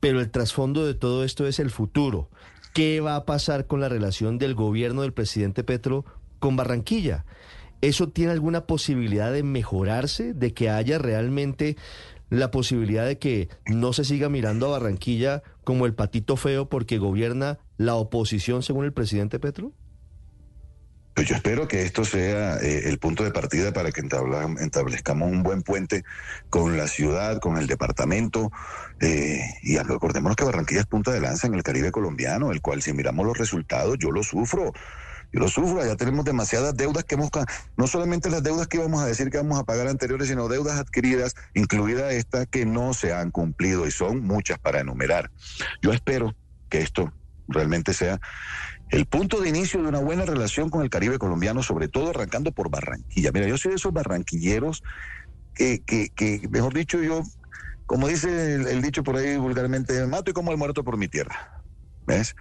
pero 0.00 0.20
el 0.20 0.30
trasfondo 0.30 0.86
de 0.86 0.94
todo 0.94 1.24
esto 1.24 1.46
es 1.46 1.58
el 1.58 1.70
futuro. 1.70 2.28
¿Qué 2.72 3.00
va 3.00 3.16
a 3.16 3.24
pasar 3.24 3.66
con 3.66 3.80
la 3.80 3.88
relación 3.88 4.38
del 4.38 4.54
gobierno 4.54 5.02
del 5.02 5.12
presidente 5.12 5.64
Petro 5.64 6.04
con 6.38 6.56
Barranquilla? 6.56 7.24
¿Eso 7.80 8.08
tiene 8.08 8.32
alguna 8.32 8.66
posibilidad 8.66 9.32
de 9.32 9.42
mejorarse, 9.42 10.34
de 10.34 10.52
que 10.54 10.70
haya 10.70 10.98
realmente 10.98 11.76
la 12.30 12.50
posibilidad 12.50 13.04
de 13.04 13.18
que 13.18 13.48
no 13.66 13.92
se 13.92 14.04
siga 14.04 14.28
mirando 14.28 14.66
a 14.66 14.78
Barranquilla 14.78 15.42
como 15.64 15.84
el 15.84 15.94
patito 15.94 16.36
feo 16.36 16.68
porque 16.68 16.98
gobierna 16.98 17.58
la 17.76 17.96
oposición 17.96 18.62
según 18.62 18.84
el 18.84 18.92
presidente 18.92 19.38
Petro? 19.38 19.72
Pues 21.14 21.28
yo 21.28 21.34
espero 21.34 21.68
que 21.68 21.82
esto 21.82 22.04
sea 22.04 22.56
eh, 22.58 22.88
el 22.88 22.98
punto 22.98 23.24
de 23.24 23.32
partida 23.32 23.72
para 23.72 23.90
que 23.90 24.00
establezcamos 24.60 25.30
un 25.30 25.42
buen 25.42 25.62
puente 25.62 26.04
con 26.48 26.76
la 26.78 26.86
ciudad, 26.86 27.40
con 27.40 27.58
el 27.58 27.66
departamento. 27.66 28.50
eh, 29.00 29.40
y 29.62 29.76
recordémonos 29.76 30.36
que 30.36 30.44
Barranquilla 30.44 30.80
es 30.80 30.86
punta 30.86 31.10
de 31.10 31.20
lanza 31.20 31.46
en 31.46 31.54
el 31.54 31.62
Caribe 31.62 31.90
colombiano, 31.90 32.52
el 32.52 32.62
cual 32.62 32.80
si 32.80 32.92
miramos 32.92 33.26
los 33.26 33.36
resultados, 33.36 33.98
yo 33.98 34.12
lo 34.12 34.22
sufro. 34.22 34.72
Yo 35.32 35.40
lo 35.40 35.48
sufro, 35.48 35.84
ya 35.84 35.96
tenemos 35.96 36.24
demasiadas 36.24 36.76
deudas 36.76 37.04
que 37.04 37.14
hemos, 37.14 37.30
no 37.76 37.86
solamente 37.86 38.30
las 38.30 38.42
deudas 38.42 38.66
que 38.66 38.78
íbamos 38.78 39.00
a 39.00 39.06
decir 39.06 39.30
que 39.30 39.36
vamos 39.36 39.58
a 39.58 39.64
pagar 39.64 39.86
anteriores, 39.86 40.28
sino 40.28 40.48
deudas 40.48 40.78
adquiridas, 40.78 41.34
incluida 41.54 42.10
esta, 42.12 42.46
que 42.46 42.66
no 42.66 42.94
se 42.94 43.12
han 43.12 43.30
cumplido 43.30 43.86
y 43.86 43.90
son 43.90 44.22
muchas 44.22 44.58
para 44.58 44.80
enumerar. 44.80 45.30
Yo 45.82 45.92
espero 45.92 46.34
que 46.68 46.80
esto 46.80 47.12
realmente 47.46 47.94
sea 47.94 48.20
el 48.90 49.06
punto 49.06 49.40
de 49.40 49.48
inicio 49.48 49.82
de 49.82 49.88
una 49.88 50.00
buena 50.00 50.24
relación 50.24 50.68
con 50.68 50.82
el 50.82 50.90
Caribe 50.90 51.18
colombiano, 51.18 51.62
sobre 51.62 51.88
todo 51.88 52.10
arrancando 52.10 52.50
por 52.50 52.70
Barranquilla. 52.70 53.30
Mira, 53.32 53.46
yo 53.46 53.56
soy 53.56 53.70
de 53.70 53.76
esos 53.76 53.92
barranquilleros 53.92 54.82
que 55.54 55.82
mejor 56.50 56.74
dicho, 56.74 57.00
yo, 57.00 57.22
como 57.86 58.08
dice 58.08 58.54
el, 58.54 58.66
el 58.66 58.82
dicho 58.82 59.04
por 59.04 59.16
ahí 59.16 59.36
vulgarmente, 59.36 60.04
mato 60.06 60.30
y 60.30 60.34
como 60.34 60.50
el 60.50 60.56
muerto 60.56 60.82
por 60.82 60.96
mi 60.96 61.06
tierra. 61.06 61.62
¿Ves? 62.06 62.34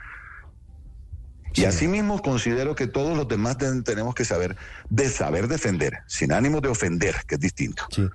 Y 1.53 1.65
así 1.65 1.87
mismo 1.87 2.21
considero 2.21 2.75
que 2.75 2.87
todos 2.87 3.17
los 3.17 3.27
demás 3.27 3.57
ten- 3.57 3.83
tenemos 3.83 4.13
que 4.15 4.25
saber 4.25 4.55
de 4.89 5.09
saber 5.09 5.47
defender, 5.47 5.99
sin 6.07 6.31
ánimo 6.31 6.61
de 6.61 6.69
ofender, 6.69 7.15
que 7.27 7.35
es 7.35 7.41
distinto. 7.41 7.83
Sí. 7.91 8.07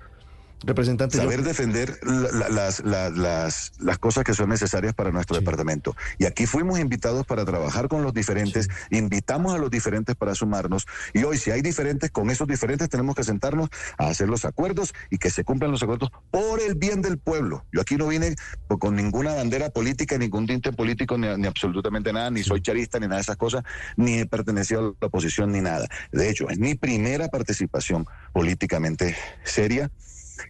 Representante, 0.65 1.17
yo- 1.17 1.23
Saber 1.23 1.43
defender 1.43 1.99
la- 2.03 2.31
la- 2.31 2.49
las, 2.49 2.83
la- 2.83 3.09
las, 3.11 3.71
las 3.79 3.97
cosas 3.99 4.23
que 4.23 4.33
son 4.33 4.49
necesarias 4.49 4.93
para 4.95 5.11
nuestro 5.11 5.35
departamento. 5.37 5.95
Y 6.17 6.25
aquí 6.25 6.47
fuimos 6.47 6.79
invitados 6.79 7.25
para 7.25 7.45
trabajar 7.45 7.87
con 7.87 8.01
los 8.03 8.13
diferentes, 8.13 8.67
invitamos 8.89 9.53
a 9.53 9.57
los 9.59 9.69
diferentes 9.69 10.15
para 10.15 10.33
sumarnos. 10.33 10.87
Y 11.13 11.23
hoy, 11.23 11.37
si 11.37 11.51
hay 11.51 11.61
diferentes, 11.61 12.09
con 12.11 12.29
esos 12.31 12.47
diferentes 12.47 12.89
tenemos 12.89 13.15
que 13.15 13.23
sentarnos 13.23 13.69
a 13.97 14.07
hacer 14.07 14.27
los 14.27 14.43
acuerdos 14.45 14.93
y 15.11 15.17
que 15.19 15.29
se 15.29 15.43
cumplan 15.43 15.71
los 15.71 15.83
acuerdos 15.83 16.09
por 16.31 16.59
el 16.59 16.75
bien 16.75 17.01
del 17.01 17.17
pueblo. 17.19 17.63
Yo 17.71 17.81
aquí 17.81 17.95
no 17.95 18.07
vine 18.07 18.35
con 18.79 18.95
ninguna 18.95 19.33
bandera 19.35 19.69
política, 19.69 20.17
ningún 20.17 20.47
tinte 20.47 20.71
político, 20.73 21.17
ni, 21.17 21.27
ni 21.37 21.47
absolutamente 21.47 22.11
nada, 22.11 22.31
ni 22.31 22.43
soy 22.43 22.61
charista, 22.61 22.99
ni 22.99 23.05
nada 23.05 23.17
de 23.17 23.21
esas 23.21 23.37
cosas, 23.37 23.63
ni 23.97 24.19
he 24.19 24.25
pertenecido 24.25 24.79
a 24.79 24.83
la 24.99 25.07
oposición, 25.07 25.51
ni 25.51 25.61
nada. 25.61 25.87
De 26.11 26.29
hecho, 26.29 26.49
es 26.49 26.57
mi 26.57 26.73
primera 26.75 27.27
participación 27.27 28.05
políticamente 28.33 29.15
seria. 29.43 29.91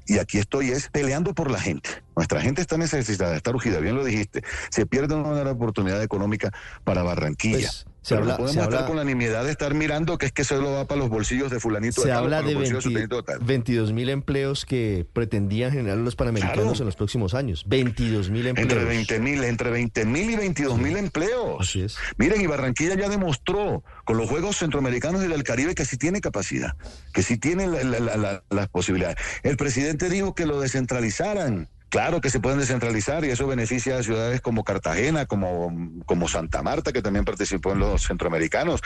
Y 0.06 0.20
aquí 0.20 0.38
estoy 0.38 0.72
es 0.72 0.90
peleando 0.90 1.34
por 1.34 1.52
la 1.52 1.60
gente. 1.60 1.90
Nuestra 2.16 2.42
gente 2.42 2.62
está 2.62 2.78
necesitada, 2.78 3.36
está 3.36 3.52
urgida, 3.52 3.80
bien 3.80 3.96
lo 3.96 4.04
dijiste. 4.04 4.44
Se 4.70 4.86
pierde 4.86 5.16
una 5.16 5.30
buena 5.30 5.52
oportunidad 5.52 6.02
económica 6.02 6.52
para 6.84 7.04
Barranquilla. 7.04 7.58
Pues, 7.58 7.86
se 8.08 8.16
habla- 8.16 8.34
no 8.34 8.38
podemos 8.38 8.54
se 8.54 8.60
estar 8.60 8.74
habla- 8.76 8.88
con 8.88 8.98
la 8.98 9.04
nimiedad 9.04 9.44
de 9.44 9.52
estar 9.52 9.74
mirando 9.74 10.18
que 10.18 10.28
es 10.28 10.32
que 10.32 10.44
solo 10.44 10.72
va 10.74 10.86
para 10.86 11.00
los 11.00 11.10
bolsillos 11.10 11.50
de 11.50 11.60
fulanito 11.60 12.02
se 12.02 12.08
de 12.08 12.14
tal, 12.14 12.24
habla 12.26 12.38
de 12.44 12.54
los 12.54 12.54
bolsillos 12.56 12.84
20 12.86 13.02
sutanito 13.02 13.16
de 13.18 13.24
tal. 13.24 13.40
22 13.48 13.92
mil 13.94 14.10
empleos 14.10 14.66
que 14.66 15.06
pretendían 15.12 15.72
generar 15.72 15.98
los 15.98 16.16
panamericanos 16.16 16.56
Claro. 16.64 16.78
en 16.80 16.86
los 16.86 16.96
próximos 16.96 17.34
años. 17.34 17.64
22 17.68 18.30
mil 18.30 18.46
empleos. 18.48 18.70
Entre 18.72 18.86
20 18.86 19.20
mil, 19.20 19.44
entre 19.44 19.72
20 19.72 20.06
mil 20.06 20.30
y 20.30 20.36
22 20.36 20.78
mil 20.78 20.96
empleos. 20.98 21.76
Miren, 22.18 22.42
y 22.42 22.48
Barranquilla 22.48 22.96
ya 22.96 23.10
demostró 23.10 23.84
con 24.06 24.18
los 24.18 24.30
Juegos 24.30 24.58
Centroamericanos 24.58 25.24
y 25.24 25.28
del 25.28 25.44
Caribe 25.44 25.74
que 25.76 25.86
sí 25.86 25.98
tiene 25.98 26.22
capacidad, 26.22 26.74
que 27.14 27.24
sí 27.24 27.38
tiene 27.38 27.68
la- 27.68 27.84
la- 27.84 28.00
la- 28.00 28.18
la- 28.18 28.44
las 28.50 28.68
posibilidades. 28.70 29.16
El 29.44 29.58
presidente 29.58 30.10
dijo 30.10 30.36
que 30.36 30.46
lo 30.46 30.60
descentralizaran. 30.62 31.70
Claro 31.90 32.20
que 32.20 32.30
se 32.30 32.40
pueden 32.42 32.60
descentralizar 32.60 33.24
y 33.24 33.30
eso 33.30 33.48
beneficia 33.48 33.98
a 33.98 34.04
ciudades 34.04 34.42
como 34.42 34.64
Cartagena, 34.64 35.26
como, 35.26 35.72
como 36.06 36.28
Santa 36.28 36.62
Marta, 36.62 36.92
que 36.92 37.02
también 37.02 37.24
participó 37.24 37.72
en 37.72 37.80
los 37.80 38.04
centroamericanos, 38.04 38.82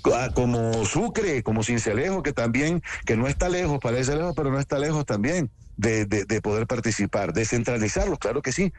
co- 0.00 0.12
como 0.34 0.84
Sucre, 0.86 1.42
como 1.42 1.62
Cincelejo, 1.62 2.22
que 2.22 2.32
también, 2.32 2.80
que 3.04 3.16
no 3.16 3.26
está 3.28 3.48
lejos, 3.48 3.78
parece 3.80 4.16
lejos, 4.16 4.32
pero 4.34 4.50
no 4.50 4.58
está 4.58 4.78
lejos 4.78 5.04
también 5.04 5.50
de, 5.76 6.06
de- 6.06 6.24
de 6.24 6.40
poder 6.40 6.66
participar. 6.66 7.32
Descentralizarlos, 7.34 8.18
claro 8.18 8.40
que 8.40 8.52
sí. 8.52 8.72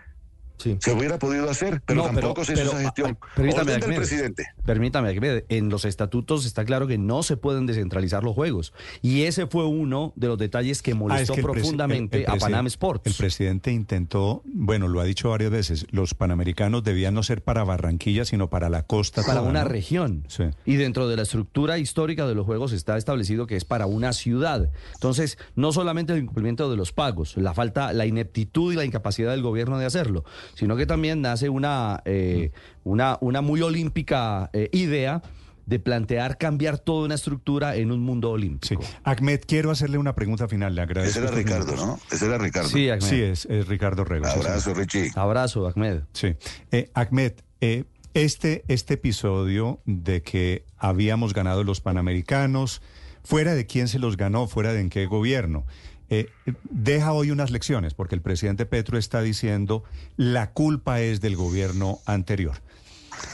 Se 0.57 0.91
hubiera 0.91 1.19
podido 1.19 1.49
hacer, 1.49 1.81
pero 1.85 2.01
No, 2.03 2.09
tampoco 2.09 2.43
se 2.43 2.53
hizo 2.53 2.61
pero, 2.63 2.71
esa 2.73 2.81
gestión. 2.81 3.17
Permítame, 3.35 3.71
del 3.73 3.95
presidente. 3.95 4.45
Permítame, 4.65 5.43
en 5.49 5.69
los 5.69 5.85
estatutos 5.85 6.45
está 6.45 6.65
claro 6.65 6.87
que 6.87 6.97
no 6.97 7.23
se 7.23 7.37
pueden 7.37 7.65
descentralizar 7.65 8.23
los 8.23 8.33
juegos. 8.35 8.73
Y 9.01 9.23
ese 9.23 9.47
fue 9.47 9.65
uno 9.65 10.13
de 10.15 10.27
los 10.27 10.37
detalles 10.37 10.81
que 10.81 10.91
Ah, 10.91 10.93
es 10.93 10.99
molestó 10.99 11.33
que 11.35 11.41
profundamente 11.41 12.17
el- 12.17 12.23
el 12.23 12.29
a 12.29 12.35
Panam 12.35 12.67
Sports. 12.67 13.05
El 13.05 13.13
presidente 13.13 13.71
intentó, 13.71 14.41
bueno, 14.45 14.87
lo 14.87 14.99
ha 14.99 15.03
dicho 15.03 15.29
varias 15.29 15.51
veces, 15.51 15.85
los 15.91 16.13
panamericanos 16.13 16.83
debían 16.83 17.13
no 17.13 17.23
ser 17.23 17.43
para 17.43 17.63
Barranquilla, 17.63 18.25
sino 18.25 18.49
para 18.49 18.69
la 18.69 18.83
costa. 18.83 19.21
para 19.23 19.39
toda, 19.39 19.49
una 19.49 19.63
¿no? 19.63 19.69
región. 19.69 20.23
Sí. 20.27 20.43
Y 20.65 20.75
dentro 20.75 21.07
de 21.07 21.15
la 21.15 21.21
estructura 21.23 21.77
histórica 21.77 22.27
de 22.27 22.35
los 22.35 22.45
Juegos 22.45 22.71
está 22.71 22.97
establecido 22.97 23.47
que 23.47 23.55
es 23.55 23.65
para 23.65 23.85
una 23.85 24.13
ciudad. 24.13 24.69
Entonces, 24.95 25.37
no 25.55 25.71
solamente 25.71 26.13
el 26.13 26.19
incumplimiento 26.19 26.69
de 26.69 26.77
los 26.77 26.91
pagos, 26.91 27.35
la 27.37 27.53
falta, 27.53 27.93
la 27.93 28.05
ineptitud 28.05 28.73
y 28.73 28.75
la 28.75 28.85
incapacidad 28.85 29.31
del 29.31 29.41
gobierno 29.41 29.77
de 29.77 29.85
hacerlo, 29.85 30.23
sino 30.55 30.75
que 30.75 30.85
también 30.85 31.21
nace 31.21 31.49
una, 31.49 32.01
eh, 32.05 32.51
una, 32.83 33.17
una 33.21 33.41
muy 33.41 33.61
olímpica 33.61 34.49
eh, 34.53 34.69
idea 34.71 35.21
de 35.65 35.79
plantear 35.79 36.37
cambiar 36.37 36.79
toda 36.79 37.05
una 37.05 37.15
estructura 37.15 37.75
en 37.75 37.91
un 37.91 37.99
mundo 37.99 38.31
olímpico. 38.31 38.81
Ahmed, 39.03 39.41
quiero 39.45 39.69
hacerle 39.69 39.97
una 39.97 40.15
pregunta 40.15 40.47
final. 40.47 40.73
Le 40.73 40.81
agradezco. 40.81 41.09
Ese 41.09 41.19
era 41.19 41.27
estos 41.27 41.43
Ricardo, 41.43 41.65
minutos. 41.73 41.87
¿no? 41.87 42.15
Ese 42.15 42.25
era 42.25 42.37
Ricardo. 42.37 42.69
Sí, 42.69 42.89
Ahmed. 42.89 43.01
Sí, 43.01 43.21
es, 43.21 43.45
es 43.45 43.67
Ricardo 43.67 44.05
Rego. 44.05 44.25
sí, 44.25 44.39
Abrazo. 44.39 44.73
Richie. 44.73 45.11
Abrazo, 45.15 45.67
Ahmed. 45.67 46.03
Sí. 46.13 46.35
Eh, 46.71 46.89
Ahmed, 46.93 47.33
eh, 47.59 47.83
este, 48.13 48.63
este 48.69 48.93
episodio 48.93 49.81
de 49.85 50.21
que 50.21 50.63
habíamos 50.77 51.33
ganado 51.33 51.65
los 51.65 51.81
Panamericanos, 51.81 52.81
fuera 53.23 53.53
de 53.53 53.65
quién 53.65 53.89
se 53.89 53.99
los 53.99 54.15
ganó, 54.15 54.47
fuera 54.47 54.71
de 54.71 54.79
en 54.79 54.89
qué 54.89 55.05
gobierno, 55.05 55.65
eh, 56.09 56.29
deja 56.69 57.11
hoy 57.11 57.31
unas 57.31 57.51
lecciones, 57.51 57.93
porque 57.93 58.15
el 58.15 58.21
presidente 58.21 58.65
Petro 58.65 58.97
está 58.97 59.21
diciendo 59.21 59.83
la 60.15 60.51
culpa 60.51 61.01
es 61.01 61.21
del 61.21 61.35
gobierno 61.35 61.99
anterior. 62.05 62.61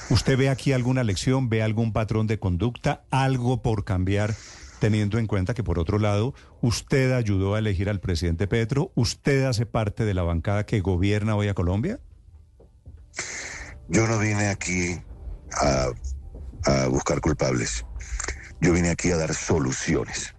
¿Usted 0.10 0.38
ve 0.38 0.50
aquí 0.50 0.72
alguna 0.72 1.04
lección, 1.04 1.50
ve 1.50 1.62
algún 1.62 1.94
patrón 1.94 2.28
de 2.28 2.40
conducta, 2.40 3.04
algo 3.12 3.62
por 3.62 3.84
cambiar? 3.84 4.36
Teniendo 4.80 5.18
en 5.18 5.28
cuenta 5.28 5.54
que, 5.54 5.64
por 5.64 5.80
otro 5.80 5.98
lado, 5.98 6.34
usted 6.62 7.14
ayudó 7.14 7.56
a 7.56 7.60
elegir 7.60 7.90
al 7.90 8.02
presidente 8.02 8.48
Petro, 8.48 8.92
usted 8.96 9.46
hace 9.46 9.66
parte 9.66 10.04
de 10.04 10.14
la 10.14 10.24
bancada 10.24 10.66
que 10.66 10.82
gobierna 10.82 11.36
hoy 11.36 11.48
a 11.48 11.54
Colombia. 11.54 12.00
Yo 13.88 14.08
no 14.08 14.20
vine 14.20 14.50
aquí 14.50 15.00
a, 15.54 15.88
a 16.66 16.88
buscar 16.88 17.22
culpables. 17.22 17.86
Yo 18.60 18.74
vine 18.74 18.90
aquí 18.90 19.12
a 19.12 19.18
dar 19.18 19.34
soluciones. 19.34 20.36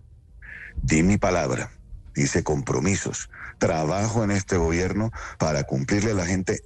Di 0.83 1.03
mi 1.03 1.17
palabra, 1.17 1.71
hice 2.17 2.43
compromisos, 2.43 3.31
trabajo 3.59 4.25
en 4.25 4.31
este 4.31 4.57
gobierno 4.57 5.11
para 5.39 5.65
cumplirle 5.65 6.13
a 6.13 6.15
la 6.15 6.27
gente 6.27 6.61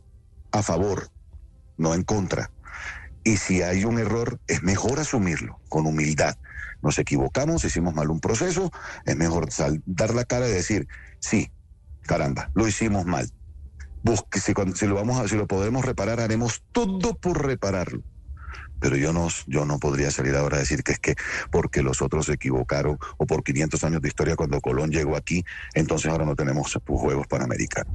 a 0.52 0.62
favor, 0.62 1.10
no 1.76 1.94
en 1.94 2.02
contra. 2.02 2.50
Y 3.24 3.36
si 3.36 3.62
hay 3.62 3.84
un 3.84 3.98
error, 3.98 4.40
es 4.46 4.62
mejor 4.62 5.00
asumirlo 5.00 5.60
con 5.68 5.86
humildad. 5.86 6.36
Nos 6.82 6.98
equivocamos, 6.98 7.64
hicimos 7.64 7.94
mal 7.94 8.10
un 8.10 8.20
proceso, 8.20 8.70
es 9.04 9.16
mejor 9.16 9.48
dar 9.84 10.14
la 10.14 10.24
cara 10.24 10.48
y 10.48 10.52
decir, 10.52 10.88
sí, 11.18 11.50
caramba, 12.02 12.50
lo 12.54 12.68
hicimos 12.68 13.04
mal. 13.04 13.28
busque, 14.02 14.40
si, 14.40 14.54
lo 14.86 14.94
vamos 14.94 15.28
si 15.28 15.36
lo 15.36 15.46
podemos 15.46 15.84
reparar, 15.84 16.20
haremos 16.20 16.62
todo 16.72 17.14
por 17.14 17.44
repararlo. 17.44 18.02
Pero 18.80 18.96
yo 18.96 19.12
no, 19.12 19.28
yo 19.46 19.64
no 19.64 19.78
podría 19.78 20.10
salir 20.10 20.34
ahora 20.34 20.56
a 20.56 20.60
decir 20.60 20.82
que 20.82 20.92
es 20.92 20.98
que 20.98 21.14
porque 21.50 21.82
los 21.82 22.02
otros 22.02 22.26
se 22.26 22.34
equivocaron 22.34 22.98
o 23.16 23.26
por 23.26 23.42
500 23.42 23.84
años 23.84 24.02
de 24.02 24.08
historia 24.08 24.36
cuando 24.36 24.60
Colón 24.60 24.90
llegó 24.90 25.16
aquí, 25.16 25.44
entonces 25.74 26.10
ahora 26.10 26.24
no 26.24 26.34
tenemos 26.34 26.78
Juegos 26.86 27.26
Panamericanos. 27.26 27.92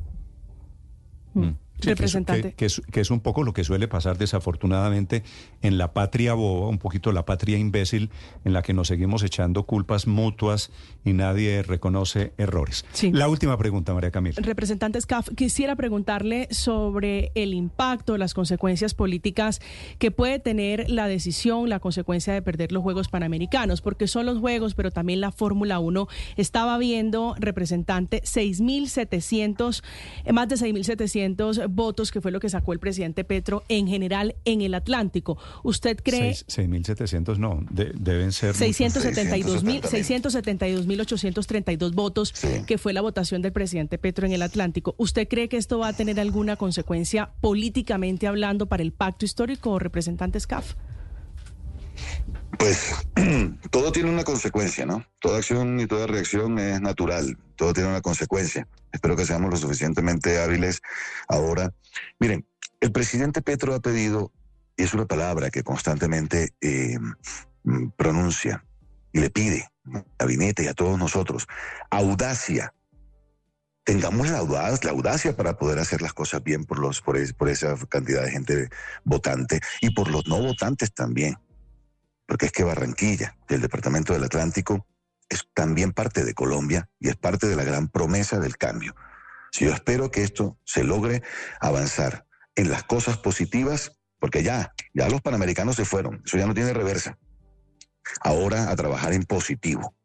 Sí, 1.84 1.88
que 1.88 1.94
es- 1.94 1.98
Representante. 2.00 2.54
Que, 2.54 2.66
es, 2.66 2.82
que 2.92 3.00
es 3.02 3.12
un 3.12 3.20
poco 3.20 3.44
lo 3.44 3.54
que 3.54 3.64
suele 3.64 3.88
pasar 3.88 4.18
desafortunadamente 4.18 5.24
en 5.62 5.78
la 5.78 5.94
patria 5.94 6.34
boba, 6.34 6.68
un 6.70 6.78
poquito 6.80 7.12
la 7.12 7.26
patria 7.26 7.58
imbécil, 7.58 8.10
en 8.46 8.54
la 8.54 8.62
que 8.62 8.74
nos 8.74 8.88
seguimos 8.88 9.24
echando 9.24 9.64
culpas 9.64 10.08
mutuas 10.08 10.72
y 11.06 11.14
nadie 11.14 11.64
reconoce 11.64 12.34
errores. 12.38 12.86
La 13.12 13.28
última 13.28 13.58
pregunta, 13.58 13.94
María 13.94 14.12
Camila. 14.12 14.36
Representante 14.42 15.00
Scaff, 15.02 15.30
quisiera 15.36 15.76
preguntarle 15.76 16.48
sobre 16.52 17.32
el 17.36 17.54
impacto, 17.54 18.18
las 18.18 18.34
consecuencias 18.34 18.94
políticas 18.94 19.60
que 20.00 20.12
puede 20.12 20.40
tener 20.40 20.90
la 20.90 21.08
decisión, 21.08 21.70
la 21.70 21.80
consecuencia 21.80 22.34
de 22.34 22.42
perder 22.42 22.72
los 22.72 22.84
Juegos 22.84 23.08
Panamericanos, 23.10 23.82
porque 23.82 24.08
son 24.08 24.26
los 24.26 24.40
Juegos, 24.40 24.74
pero 24.76 24.92
también 24.92 25.22
la 25.22 25.32
Fórmula 25.32 25.80
1. 25.80 26.08
Estaba 26.38 26.78
viendo, 26.78 27.36
representante, 27.40 28.22
6.700, 28.24 29.84
eh, 30.26 30.34
más 30.34 30.48
de 30.50 30.56
6.700 30.56 31.68
votos, 31.74 32.12
que 32.12 32.22
fue 32.22 32.32
lo 32.32 32.40
que 32.40 32.50
sacó 32.50 32.74
el 32.74 32.80
presidente 32.80 33.24
Petro 33.24 33.64
en 33.70 33.88
general 33.88 34.36
en 34.46 34.62
el 34.62 34.74
Atlántico. 34.74 35.38
¿Usted 35.64 36.00
cree... 36.04 36.36
Seis- 36.36 36.46
6.700 36.70 37.38
no, 37.38 37.64
de- 37.70 37.92
deben 37.96 38.32
ser... 38.32 38.50
muchos. 38.50 38.60
672 38.60 39.64
mil 39.64 39.82
672.832 39.82 41.94
votos, 41.94 42.34
que 42.66 42.78
fue 42.78 42.94
la 42.94 43.02
votación 43.02 43.42
del 43.42 43.52
presidente 43.52 43.98
Petro 43.98 44.26
en 44.26 44.34
el 44.34 44.42
Atlántico. 44.42 44.96
¿Usted 44.98 45.28
cree 45.28 45.50
que 45.50 45.58
esto 45.58 45.80
va 45.80 45.90
a 45.90 45.94
tener 45.94 46.20
alguna 46.20 46.56
consecuencia 46.56 47.32
políticamente 47.42 48.28
hablando 48.28 48.66
para 48.68 48.84
el 48.84 48.92
pacto 48.92 49.26
histórico, 49.26 49.80
representante 49.80 50.40
Scaff? 50.40 50.74
Pues 52.58 52.94
todo 53.72 53.92
tiene 53.92 54.10
una 54.10 54.24
consecuencia, 54.24 54.86
¿no? 54.86 55.06
Toda 55.20 55.38
acción 55.38 55.80
y 55.80 55.88
toda 55.88 56.08
reacción 56.08 56.60
es 56.60 56.82
natural, 56.82 57.38
todo 57.56 57.74
tiene 57.74 57.90
una 57.90 58.02
consecuencia. 58.02 58.68
Espero 58.92 59.16
que 59.16 59.26
seamos 59.26 59.50
lo 59.50 59.58
suficientemente 59.58 60.40
hábiles 60.40 60.82
ahora. 61.28 61.74
Miren, 62.20 62.46
el 62.80 62.92
presidente 62.92 63.42
Petro 63.42 63.74
ha 63.74 63.80
pedido, 63.80 64.32
y 64.78 64.84
es 64.84 64.94
una 64.94 65.06
palabra 65.06 65.50
que 65.50 65.64
constantemente 65.64 66.54
eh, 66.62 66.98
mm, 67.64 67.90
pronuncia 67.96 68.64
y 69.12 69.20
le 69.20 69.30
pide 69.30 69.70
al 69.86 70.06
gabinete 70.18 70.64
y 70.64 70.68
a 70.68 70.74
todos 70.74 70.98
nosotros, 70.98 71.48
audacia. 71.90 72.74
Tengamos 73.84 74.30
la 74.30 74.38
audacia, 74.38 74.80
la 74.84 74.92
audacia 74.92 75.36
para 75.36 75.58
poder 75.58 75.80
hacer 75.80 76.02
las 76.02 76.14
cosas 76.14 76.42
bien 76.42 76.64
por, 76.64 76.80
los, 76.80 77.02
por, 77.02 77.18
por 77.36 77.50
esa 77.50 77.76
cantidad 77.90 78.24
de 78.24 78.32
gente 78.32 78.70
votante 79.04 79.60
y 79.82 79.90
por 79.90 80.10
los 80.10 80.26
no 80.28 80.42
votantes 80.42 80.94
también 80.94 81.36
porque 82.28 82.48
es 82.48 82.52
que 82.52 82.64
Barranquilla, 82.64 83.38
el 83.50 83.62
Departamento 83.62 84.14
del 84.14 84.24
Atlántico, 84.24 84.88
es 85.30 85.48
también 85.54 85.92
parte 85.92 86.24
de 86.24 86.34
Colombia 86.34 86.90
y 87.00 87.10
es 87.10 87.16
parte 87.16 87.48
de 87.48 87.56
la 87.56 87.64
gran 87.64 87.88
promesa 87.88 88.40
del 88.40 88.58
cambio. 88.58 88.96
Yo 89.52 89.72
espero 89.72 90.12
que 90.12 90.24
esto 90.24 90.60
se 90.66 90.84
logre 90.84 91.22
avanzar 91.60 92.26
en 92.56 92.70
las 92.70 92.84
cosas 92.84 93.18
positivas, 93.18 94.00
porque 94.20 94.44
ya, 94.44 94.74
ya 94.94 95.10
los 95.10 95.22
panamericanos 95.22 95.76
se 95.76 95.86
fueron, 95.86 96.22
eso 96.26 96.38
ya 96.38 96.46
no 96.46 96.54
tiene 96.54 96.74
reversa. 96.74 97.18
Ahora 98.22 98.70
a 98.70 98.76
trabajar 98.76 99.14
en 99.14 99.24
positivo 99.24 99.96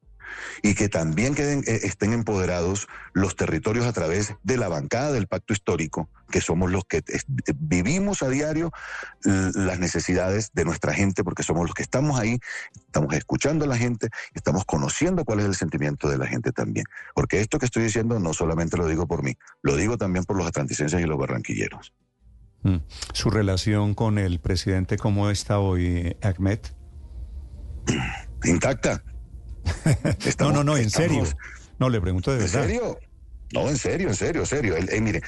y 0.62 0.74
que 0.74 0.88
también 0.88 1.34
queden, 1.34 1.60
eh, 1.66 1.80
estén 1.84 2.12
empoderados 2.12 2.88
los 3.12 3.36
territorios 3.36 3.86
a 3.86 3.92
través 3.92 4.34
de 4.42 4.56
la 4.56 4.68
bancada 4.68 5.12
del 5.12 5.26
pacto 5.26 5.52
histórico, 5.52 6.08
que 6.30 6.40
somos 6.40 6.70
los 6.70 6.84
que 6.84 7.02
es- 7.06 7.24
vivimos 7.58 8.22
a 8.22 8.28
diario 8.28 8.70
las 9.22 9.78
necesidades 9.78 10.50
de 10.52 10.64
nuestra 10.64 10.92
gente, 10.92 11.24
porque 11.24 11.42
somos 11.42 11.66
los 11.66 11.74
que 11.74 11.82
estamos 11.82 12.18
ahí, 12.18 12.38
estamos 12.86 13.14
escuchando 13.14 13.64
a 13.64 13.68
la 13.68 13.76
gente, 13.76 14.08
estamos 14.34 14.64
conociendo 14.64 15.24
cuál 15.24 15.40
es 15.40 15.46
el 15.46 15.54
sentimiento 15.54 16.08
de 16.08 16.18
la 16.18 16.26
gente 16.26 16.52
también. 16.52 16.84
Porque 17.14 17.40
esto 17.40 17.58
que 17.58 17.66
estoy 17.66 17.82
diciendo 17.84 18.18
no 18.20 18.32
solamente 18.34 18.76
lo 18.76 18.86
digo 18.86 19.06
por 19.06 19.22
mí, 19.22 19.34
lo 19.62 19.76
digo 19.76 19.96
también 19.96 20.24
por 20.24 20.36
los 20.36 20.46
atlanticenses 20.46 21.00
y 21.00 21.04
los 21.04 21.18
barranquilleros. 21.18 21.92
Mm. 22.62 22.76
Su 23.12 23.30
relación 23.30 23.94
con 23.94 24.18
el 24.18 24.40
presidente, 24.40 24.96
¿cómo 24.98 25.30
está 25.30 25.58
hoy, 25.60 26.16
Ahmed? 26.22 26.58
Intacta. 28.44 29.02
No, 30.40 30.52
no, 30.52 30.64
no, 30.64 30.76
en 30.76 30.90
serio. 30.90 31.24
No, 31.78 31.88
le 31.88 32.00
pregunto 32.00 32.30
de 32.32 32.38
¿En 32.38 32.44
verdad. 32.44 32.62
serio? 32.62 32.98
No, 33.52 33.68
en 33.68 33.78
serio, 33.78 34.08
en 34.08 34.14
serio, 34.14 34.42
en 34.42 34.46
serio. 34.46 34.76
El- 34.76 34.90
eh, 34.90 35.00
mire, 35.00 35.18
el 35.18 35.22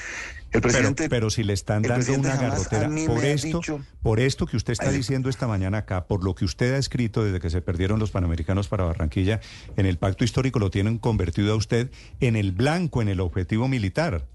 Pero, 0.50 0.60
presidente... 0.62 1.08
pero 1.08 1.30
si 1.30 1.42
le 1.42 1.54
están 1.54 1.80
dando 1.80 2.12
una 2.12 2.36
garrotera 2.36 2.90
por 3.06 3.24
esto, 3.24 3.46
dicho- 3.60 3.80
por 4.02 4.20
esto 4.20 4.46
que 4.46 4.56
usted 4.58 4.72
está 4.74 4.90
diciendo 4.90 5.30
esta 5.30 5.46
mañana 5.46 5.78
acá, 5.78 6.06
por 6.06 6.22
lo 6.22 6.34
que 6.34 6.44
usted 6.44 6.74
ha 6.74 6.76
escrito 6.76 7.24
desde 7.24 7.40
que 7.40 7.48
se 7.48 7.62
perdieron 7.62 7.98
los 7.98 8.10
panamericanos 8.10 8.68
para 8.68 8.84
Barranquilla, 8.84 9.40
en 9.76 9.86
el 9.86 9.96
pacto 9.96 10.24
histórico 10.24 10.58
lo 10.58 10.70
tienen 10.70 10.98
convertido 10.98 11.52
a 11.54 11.56
usted 11.56 11.90
en 12.20 12.36
el 12.36 12.52
blanco, 12.52 13.00
en 13.00 13.08
el 13.08 13.20
objetivo 13.20 13.68
militar. 13.68 14.26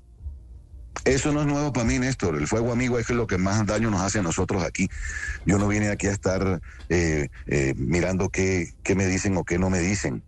Eso 1.03 1.31
no 1.31 1.41
es 1.41 1.47
nuevo 1.47 1.73
para 1.73 1.86
mí, 1.86 1.99
Néstor. 1.99 2.36
El 2.36 2.47
fuego 2.47 2.71
amigo 2.71 2.97
es 2.97 3.10
lo 3.10 3.27
que 3.27 3.38
más 3.38 3.65
daño 3.65 3.91
nos 3.91 4.01
hace 4.01 4.19
a 4.19 4.23
nosotros 4.23 4.63
aquí. 4.63 4.89
Yo 5.45 5.60
no 5.60 5.67
vine 5.67 5.89
aquí 5.89 6.08
a 6.08 6.12
estar 6.12 6.62
eh, 6.89 7.29
eh, 7.47 7.73
mirando 7.77 8.29
qué, 8.29 8.73
me 8.95 9.05
dicen 9.08 9.36
o 9.38 9.43
qué 9.43 9.60
no 9.60 9.69
me 9.69 9.79
dicen. 9.79 10.23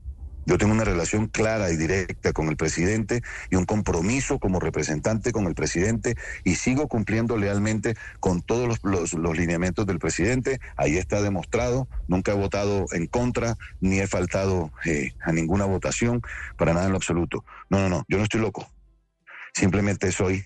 Yo 0.45 0.57
tengo 0.57 0.71
una 0.73 0.85
relación 0.85 1.27
clara 1.27 1.71
y 1.71 1.75
directa 1.75 2.31
con 2.31 2.47
el 2.47 2.55
presidente 2.55 3.21
y 3.49 3.57
un 3.57 3.65
compromiso 3.65 4.39
como 4.39 4.61
representante 4.61 5.33
con 5.33 5.45
el 5.45 5.55
presidente 5.55 6.15
y 6.45 6.55
sigo 6.55 6.87
cumpliendo 6.87 7.35
lealmente 7.35 7.95
con 8.21 8.41
todos 8.41 8.79
los 8.81 9.37
lineamientos 9.37 9.85
del 9.85 9.99
presidente. 9.99 10.61
Ahí 10.77 10.97
está 10.97 11.21
demostrado. 11.21 11.89
Nunca 12.07 12.31
he 12.31 12.35
votado 12.35 12.85
en 12.91 13.07
contra 13.07 13.57
ni 13.81 13.99
he 13.99 14.07
faltado 14.07 14.71
eh, 14.85 15.11
a 15.21 15.33
ninguna 15.33 15.65
votación 15.65 16.21
para 16.55 16.73
nada 16.73 16.85
en 16.85 16.91
lo 16.91 16.97
absoluto. 16.97 17.43
No, 17.69 17.79
no, 17.79 17.89
no. 17.89 18.05
Yo 18.07 18.17
no 18.17 18.23
estoy 18.23 18.39
loco. 18.39 18.71
Simplemente 19.53 20.13
soy 20.13 20.45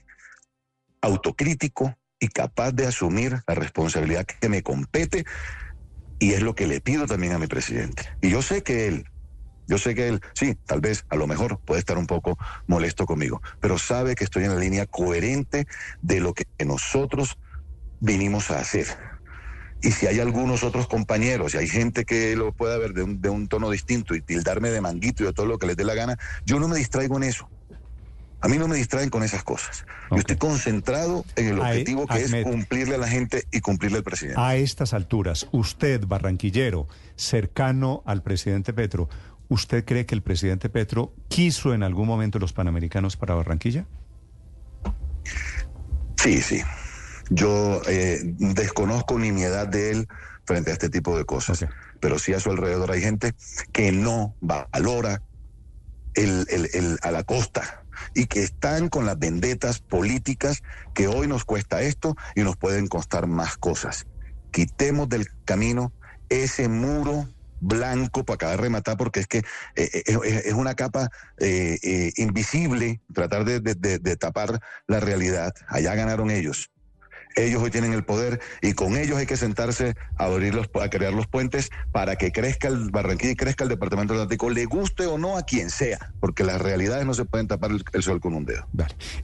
autocrítico 1.02 1.96
y 2.20 2.28
capaz 2.28 2.72
de 2.72 2.88
asumir 2.88 3.42
la 3.48 3.56
responsabilidad 3.56 4.26
que 4.26 4.50
me 4.50 4.62
compete 4.62 5.26
y 6.20 6.34
es 6.34 6.42
lo 6.42 6.54
que 6.54 6.68
le 6.68 6.82
pido 6.82 7.08
también 7.08 7.34
a 7.34 7.40
mi 7.40 7.48
presidente. 7.48 8.04
Y 8.22 8.30
yo 8.30 8.44
sé 8.44 8.62
que 8.62 8.88
él, 8.88 9.06
yo 9.68 9.80
sé 9.80 9.96
que 9.96 10.08
él, 10.08 10.22
sí, 10.36 10.56
tal 10.66 10.80
vez, 10.80 11.04
a 11.10 11.16
lo 11.16 11.26
mejor 11.26 11.60
puede 11.66 11.80
estar 11.80 11.98
un 11.98 12.06
poco 12.06 12.38
molesto 12.68 13.06
conmigo, 13.06 13.42
pero 13.60 13.80
sabe 13.80 14.14
que 14.16 14.24
estoy 14.24 14.44
en 14.44 14.54
la 14.54 14.60
línea 14.60 14.86
coherente 14.86 15.66
de 16.02 16.20
lo 16.20 16.34
que 16.34 16.46
nosotros 16.64 17.38
vinimos 18.00 18.52
a 18.52 18.60
hacer. 18.60 18.86
Y 19.82 19.92
si 19.92 20.06
hay 20.06 20.20
algunos 20.20 20.64
otros 20.64 20.88
compañeros, 20.88 21.56
y 21.56 21.58
hay 21.58 21.68
gente 21.68 22.06
que 22.06 22.36
lo 22.36 22.52
pueda 22.52 22.78
ver 22.78 22.94
de 22.94 23.02
un, 23.02 23.20
de 23.20 23.30
un 23.30 23.48
tono 23.48 23.72
distinto 23.72 24.14
y 24.14 24.22
tildarme 24.22 24.70
de 24.70 24.80
manguito 24.80 25.24
y 25.24 25.26
de 25.26 25.34
todo 25.34 25.48
lo 25.48 25.58
que 25.58 25.66
les 25.66 25.76
dé 25.76 25.84
la 25.84 25.96
gana, 25.96 26.18
yo 26.46 26.60
no 26.60 26.68
me 26.68 26.78
distraigo 26.78 27.18
en 27.18 27.24
eso. 27.24 27.50
A 28.42 28.48
mí 28.48 28.58
no 28.58 28.68
me 28.68 28.76
distraen 28.76 29.10
con 29.10 29.22
esas 29.24 29.44
cosas. 29.44 29.86
Yo 30.10 30.18
estoy 30.18 30.36
concentrado 30.38 31.24
en 31.36 31.48
el 31.50 31.62
Ahí, 31.62 31.72
objetivo 31.82 32.08
que 32.08 32.14
Ahmed. 32.16 32.34
es 32.34 32.44
cumplirle 32.44 32.96
a 32.96 32.98
la 32.98 33.08
gente 33.08 33.44
y 33.52 33.62
cumplirle 33.62 34.00
al 34.00 34.04
presidente. 34.04 34.42
A 34.42 34.56
estas 34.56 34.94
alturas, 34.94 35.48
usted, 35.52 36.06
barranquillero, 36.08 36.88
cercano 37.16 38.02
al 38.06 38.24
presidente 38.24 38.74
Petro, 38.74 39.10
¿usted 39.48 39.86
cree 39.86 40.06
que 40.08 40.16
el 40.16 40.24
presidente 40.24 40.70
Petro 40.70 41.14
quiso 41.28 41.74
en 41.76 41.84
algún 41.84 42.08
momento 42.08 42.40
los 42.40 42.52
panamericanos 42.52 43.16
para 43.16 43.36
Barranquilla? 43.36 43.86
Sí, 46.18 46.42
sí. 46.42 46.62
Yo 47.30 47.82
eh, 47.88 48.20
desconozco 48.24 49.18
nimiedad 49.18 49.68
de 49.68 49.92
él 49.92 50.08
frente 50.46 50.72
a 50.72 50.74
este 50.74 50.90
tipo 50.90 51.18
de 51.18 51.26
cosas, 51.26 51.66
pero 52.00 52.20
sí 52.20 52.34
a 52.34 52.40
su 52.40 52.50
alrededor 52.52 52.92
hay 52.92 53.02
gente 53.02 53.34
que 53.72 53.92
no 53.92 54.36
valora 54.42 55.22
el, 56.16 56.46
el- 56.50 56.70
el- 56.74 57.00
a 57.04 57.12
la 57.12 57.24
costa 57.24 57.81
y 58.14 58.26
que 58.28 58.44
están 58.44 58.90
con 58.90 59.06
las 59.06 59.18
vendetas 59.18 59.80
políticas 59.80 60.62
que 60.94 61.08
hoy 61.08 61.28
nos 61.28 61.46
cuesta 61.46 61.82
esto 61.82 62.16
y 62.36 62.42
nos 62.42 62.58
pueden 62.58 62.88
costar 62.88 63.28
más 63.28 63.58
cosas. 63.58 64.06
Quitemos 64.52 65.08
del 65.10 65.28
camino 65.46 65.94
ese 66.30 66.68
muro 66.68 67.28
blanco 67.62 68.26
para 68.26 68.36
acabar 68.36 68.58
de 68.58 68.64
rematar 68.64 68.98
porque 68.98 69.22
es 69.22 69.28
que 69.28 69.38
eh, 69.38 69.44
eh, 69.76 70.42
es, 70.46 70.54
una 70.54 70.76
capa 70.76 71.10
eh, 71.38 71.78
eh, 71.84 72.12
invisible 72.18 73.02
tratar 73.14 73.46
de 73.46 74.18
tapar 74.18 74.60
la 74.88 75.00
realidad. 75.00 75.54
Allá 75.68 75.96
ganaron 75.96 76.32
ellos. 76.32 76.71
Ellos 77.36 77.62
hoy 77.62 77.72
tienen 77.72 77.94
el 77.94 78.04
poder 78.04 78.40
y 78.62 78.74
con 78.74 78.98
ellos 78.98 79.18
hay 79.18 79.26
que 79.26 79.38
sentarse 79.38 79.96
a 80.18 80.26
abrir 80.26 80.54
los, 80.54 80.70
a 80.82 80.90
crear 80.90 81.14
los 81.14 81.28
puentes 81.28 81.70
para 81.92 82.16
que 82.16 82.32
crezca 82.32 82.68
el 82.68 82.92
Barranquilla 82.92 83.32
y 83.32 83.36
crezca 83.36 83.64
el 83.64 83.70
Departamento 83.70 84.14
Atlántico, 84.14 84.50
le 84.50 84.66
guste 84.66 85.06
o 85.06 85.18
no 85.18 85.38
a 85.38 85.44
quien 85.44 85.70
sea, 85.70 86.14
porque 86.20 86.44
las 86.44 86.62
realidades 86.62 87.06
no 87.06 87.14
se 87.14 87.26
pueden 87.26 87.48
tapar 87.48 87.72
el, 87.72 88.04
sol 88.04 88.20
con 88.20 88.34
un 88.34 88.46
dedo. 88.46 88.68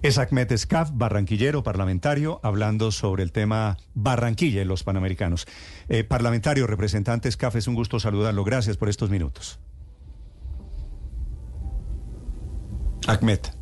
Es 0.01 0.17
Ahmed 0.17 0.51
Escaf, 0.51 0.91
barranquillero, 0.93 1.63
parlamentario, 1.63 2.39
hablando 2.43 2.91
sobre 2.91 3.23
el 3.23 3.31
tema 3.31 3.77
Barranquilla 3.93 4.61
y 4.61 4.65
los 4.65 4.83
Panamericanos. 4.83 5.47
Eh, 5.89 6.03
parlamentario, 6.03 6.67
representante 6.67 7.29
Escaf, 7.29 7.55
es 7.55 7.67
un 7.67 7.75
gusto 7.75 7.99
saludarlo. 7.99 8.43
Gracias 8.43 8.77
por 8.77 8.89
estos 8.89 9.09
minutos. 9.09 9.59
Ahmed. 13.07 13.56